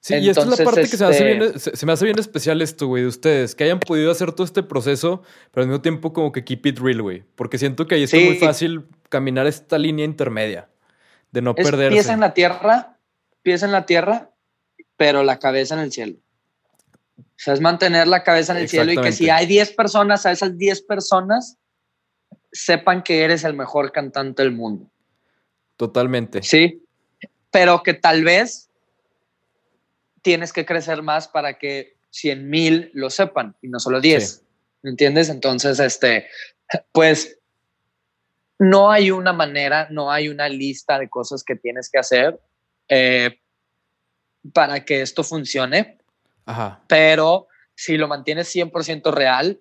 Sí, 0.00 0.14
y 0.16 0.28
esta 0.28 0.42
es 0.42 0.46
la 0.58 0.64
parte 0.64 0.82
que 0.82 0.86
se 0.88 1.04
me, 1.04 1.10
hace 1.10 1.24
bien, 1.24 1.58
se, 1.58 1.76
se 1.76 1.84
me 1.86 1.92
hace 1.92 2.04
bien 2.04 2.18
especial 2.18 2.62
esto, 2.62 2.86
güey, 2.86 3.02
de 3.02 3.08
ustedes, 3.08 3.54
que 3.56 3.64
hayan 3.64 3.80
podido 3.80 4.12
hacer 4.12 4.30
todo 4.32 4.44
este 4.44 4.62
proceso, 4.62 5.22
pero 5.50 5.62
al 5.62 5.68
mismo 5.68 5.82
tiempo 5.82 6.12
como 6.12 6.30
que 6.30 6.44
keep 6.44 6.64
it 6.66 6.78
real, 6.78 7.02
güey. 7.02 7.24
Porque 7.34 7.58
siento 7.58 7.86
que 7.88 7.96
ahí 7.96 8.04
está 8.04 8.16
Sí. 8.18 8.24
muy 8.24 8.36
fácil 8.36 8.86
caminar 9.08 9.46
esta 9.48 9.78
línea 9.78 10.04
intermedia, 10.04 10.68
de 11.32 11.42
no 11.42 11.54
Es 11.56 11.64
perderse. 11.68 11.94
pies 11.96 12.08
en 12.08 12.20
la 12.20 12.34
tierra, 12.34 12.98
pies 13.42 13.64
en 13.64 13.72
la 13.72 13.84
tierra, 13.84 14.30
pero 14.96 15.24
la 15.24 15.38
cabeza 15.40 15.74
en 15.74 15.80
el 15.80 15.90
cielo. 15.92 16.18
O 17.18 17.22
sea, 17.38 17.54
es 17.54 17.60
mantener 17.60 18.06
la 18.06 18.22
cabeza 18.22 18.52
en 18.52 18.58
el 18.58 18.68
cielo 18.68 18.92
y 18.92 18.96
que 18.98 19.10
si 19.12 19.28
hay 19.28 19.46
10 19.46 19.72
personas, 19.72 20.24
a 20.24 20.30
esas 20.32 20.56
10 20.56 20.82
personas 20.82 21.58
sepan 22.52 23.02
que 23.02 23.24
eres 23.24 23.42
el 23.44 23.54
mejor 23.54 23.90
cantante 23.92 24.42
del 24.42 24.52
mundo. 24.52 24.88
Totalmente. 25.76 26.42
Sí, 26.42 26.82
pero 27.50 27.82
que 27.82 27.94
tal 27.94 28.24
vez 28.24 28.70
tienes 30.22 30.52
que 30.52 30.66
crecer 30.66 31.02
más 31.02 31.28
para 31.28 31.58
que 31.58 31.96
100 32.10 32.48
mil 32.50 32.90
lo 32.94 33.10
sepan 33.10 33.54
y 33.62 33.68
no 33.68 33.78
solo 33.78 34.00
10. 34.00 34.42
¿Me 34.82 34.90
entiendes? 34.90 35.28
Entonces, 35.28 35.78
este, 35.78 36.26
pues 36.92 37.38
no 38.58 38.90
hay 38.90 39.10
una 39.10 39.32
manera, 39.32 39.88
no 39.90 40.10
hay 40.10 40.28
una 40.28 40.48
lista 40.48 40.98
de 40.98 41.08
cosas 41.08 41.44
que 41.44 41.56
tienes 41.56 41.90
que 41.90 41.98
hacer 41.98 42.40
eh, 42.88 43.38
para 44.52 44.84
que 44.84 45.02
esto 45.02 45.24
funcione, 45.24 45.98
Ajá. 46.46 46.80
pero 46.88 47.48
si 47.74 47.96
lo 47.96 48.08
mantienes 48.08 48.54
100% 48.54 49.12
real, 49.12 49.60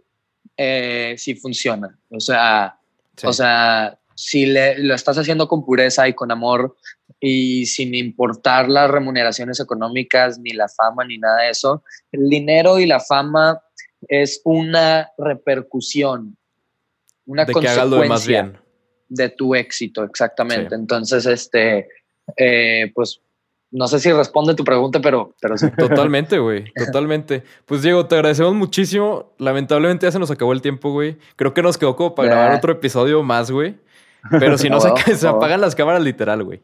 eh, 0.56 1.15
sí 1.17 1.36
funciona. 1.36 1.97
O 2.10 2.19
sea, 2.19 2.80
sí. 3.17 3.28
o 3.28 3.34
sea, 3.34 3.99
si 4.15 4.45
le- 4.45 4.80
lo 4.80 4.95
estás 4.95 5.17
haciendo 5.17 5.47
con 5.47 5.65
pureza 5.65 6.08
y 6.08 6.13
con 6.13 6.32
amor 6.32 6.75
y 7.19 7.65
sin 7.65 7.93
importar 7.93 8.69
las 8.69 8.89
remuneraciones 8.89 9.60
económicas, 9.60 10.39
ni 10.39 10.51
la 10.51 10.67
fama, 10.69 11.06
ni 11.06 11.17
nada 11.17 11.43
de 11.43 11.49
eso, 11.51 11.84
el 12.12 12.30
dinero 12.30 12.80
y 12.80 12.86
la 12.86 12.99
fama 12.99 13.62
es 14.08 14.41
una 14.45 15.10
repercusión, 15.17 16.38
una 17.25 17.45
de 17.45 17.54
que 17.54 17.60
hagas 17.67 17.89
lo 17.89 17.97
demás 17.97 18.21
consecuencia 18.21 18.41
bien. 18.43 18.58
de 19.10 19.30
tu 19.30 19.56
éxito, 19.56 20.04
exactamente. 20.04 20.69
Sí. 20.69 20.75
Entonces, 20.75 21.25
este, 21.25 21.88
eh, 22.38 22.91
pues, 22.93 23.21
no 23.71 23.88
sé 23.88 23.99
si 23.99 24.12
responde 24.12 24.54
tu 24.54 24.63
pregunta, 24.63 24.99
pero, 25.01 25.36
pero 25.41 25.58
sí. 25.58 25.67
Totalmente, 25.78 26.38
güey. 26.39 26.71
Totalmente. 26.73 27.43
Pues 27.65 27.82
Diego, 27.82 28.06
te 28.06 28.15
agradecemos 28.15 28.54
muchísimo. 28.54 29.34
Lamentablemente 29.39 30.06
ya 30.06 30.12
se 30.12 30.19
nos 30.19 30.32
acabó 30.32 30.54
el 30.54 30.62
tiempo, 30.62 30.91
güey. 30.91 31.17
Creo 31.36 31.54
que 31.54 31.62
nos 31.62 31.78
quedó 31.78 31.95
como 31.95 32.15
para 32.15 32.30
grabar 32.30 32.56
otro 32.56 32.71
episodio 32.71 33.21
más, 33.23 33.51
güey. 33.51 33.75
Pero 34.29 34.57
si 34.57 34.69
no, 34.69 34.79
se, 34.79 34.89
apagan 35.27 35.61
las 35.61 35.75
cámaras 35.75 36.01
literal, 36.01 36.43
güey. 36.43 36.61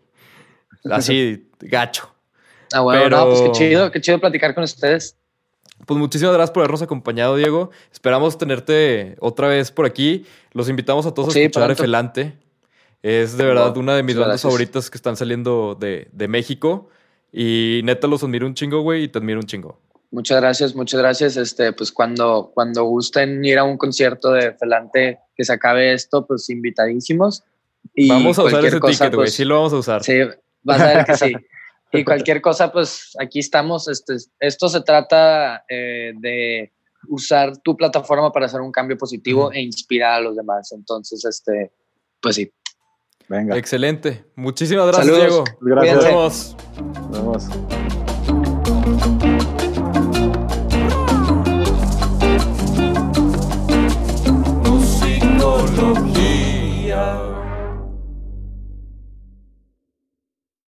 Así, 0.90 1.48
gacho. 1.60 2.14
Ah, 2.74 2.82
bueno, 2.82 3.04
Pero- 3.04 3.18
no, 3.18 3.26
pues 3.26 3.42
qué 3.42 3.52
chido, 3.52 3.92
qué 3.92 4.02
chido 4.02 4.20
platicar 4.20 4.56
con 4.56 4.64
ustedes. 4.64 5.18
Pues 5.86 6.00
muchísimas 6.00 6.34
gracias 6.34 6.52
por 6.52 6.62
habernos 6.62 6.82
acompañado, 6.82 7.36
Diego. 7.36 7.72
Esperamos 7.92 8.38
tenerte 8.38 9.16
otra 9.20 9.48
vez 9.48 9.72
por 9.72 9.86
aquí. 9.86 10.26
Los 10.54 10.70
invitamos 10.70 11.06
a 11.06 11.14
todos 11.14 11.36
a 11.36 11.40
escuchar. 11.40 11.72
Efelante. 11.72 12.38
Es 13.02 13.36
de 13.36 13.46
verdad 13.46 13.76
una 13.78 13.96
de 13.96 14.04
mis 14.04 14.16
bandas 14.16 14.28
gracias. 14.30 14.44
favoritas 14.44 14.90
que 14.92 14.98
están 14.98 15.18
saliendo 15.18 15.76
de, 15.80 16.08
de 16.12 16.28
México. 16.28 16.90
Y 17.34 17.82
neta 17.84 18.08
los 18.08 18.24
admiro 18.24 18.46
un 18.46 18.54
chingo, 18.54 18.82
güey, 18.82 19.04
y 19.04 19.08
te 19.08 19.18
admiro 19.18 19.40
un 19.40 19.48
chingo. 19.48 19.80
Muchas 20.12 20.42
gracias, 20.42 20.76
muchas 20.76 21.00
gracias. 21.00 21.38
Este, 21.38 21.72
pues 21.74 21.92
cuando, 21.92 22.52
cuando 22.54 22.84
gusten 22.84 23.44
ir 23.44 23.58
a 23.58 23.64
un 23.64 23.78
concierto 23.78 24.32
de 24.34 24.52
Felante 24.54 25.20
que 25.36 25.46
se 25.46 25.54
acabe 25.54 25.94
esto, 25.94 26.28
pues 26.28 26.50
invitadísimos. 26.50 27.44
Vamos 28.08 28.40
a 28.40 28.44
usar 28.44 28.66
ese 28.66 28.80
ticket, 28.80 29.16
güey. 29.16 29.30
Sí 29.30 29.46
lo 29.46 29.56
vamos 29.56 29.74
a 29.74 29.78
usar. 29.78 30.04
Sí, 30.04 30.20
vas 30.64 30.82
a 30.82 30.88
ver 30.88 31.06
que 31.06 31.18
sí. 31.18 31.34
y 31.94 32.04
cualquier 32.04 32.42
cosa, 32.42 32.72
pues 32.72 33.12
aquí 33.20 33.40
estamos. 33.40 33.88
Este, 33.88 34.16
esto 34.40 34.70
se 34.70 34.82
trata 34.82 35.64
de 35.68 36.72
usar 37.08 37.58
tu 37.58 37.76
plataforma 37.76 38.32
para 38.32 38.46
hacer 38.46 38.62
un 38.62 38.72
cambio 38.72 38.96
positivo 38.98 39.52
e 39.52 39.62
inspirar 39.62 40.14
a 40.14 40.22
los 40.22 40.36
demás. 40.36 40.72
Entonces, 40.72 41.26
este, 41.26 41.72
pues 42.22 42.36
sí. 42.36 42.52
Venga. 43.28 43.58
Excelente. 43.58 44.24
Muchísimas 44.36 44.86
gracias, 44.88 45.16
Diego. 45.16 45.44
Gracias. 45.62 45.96
Nos 45.96 46.06
vemos. 46.06 46.56
Nos 47.10 47.12
vemos. 47.12 47.50
Musicología. 54.70 57.41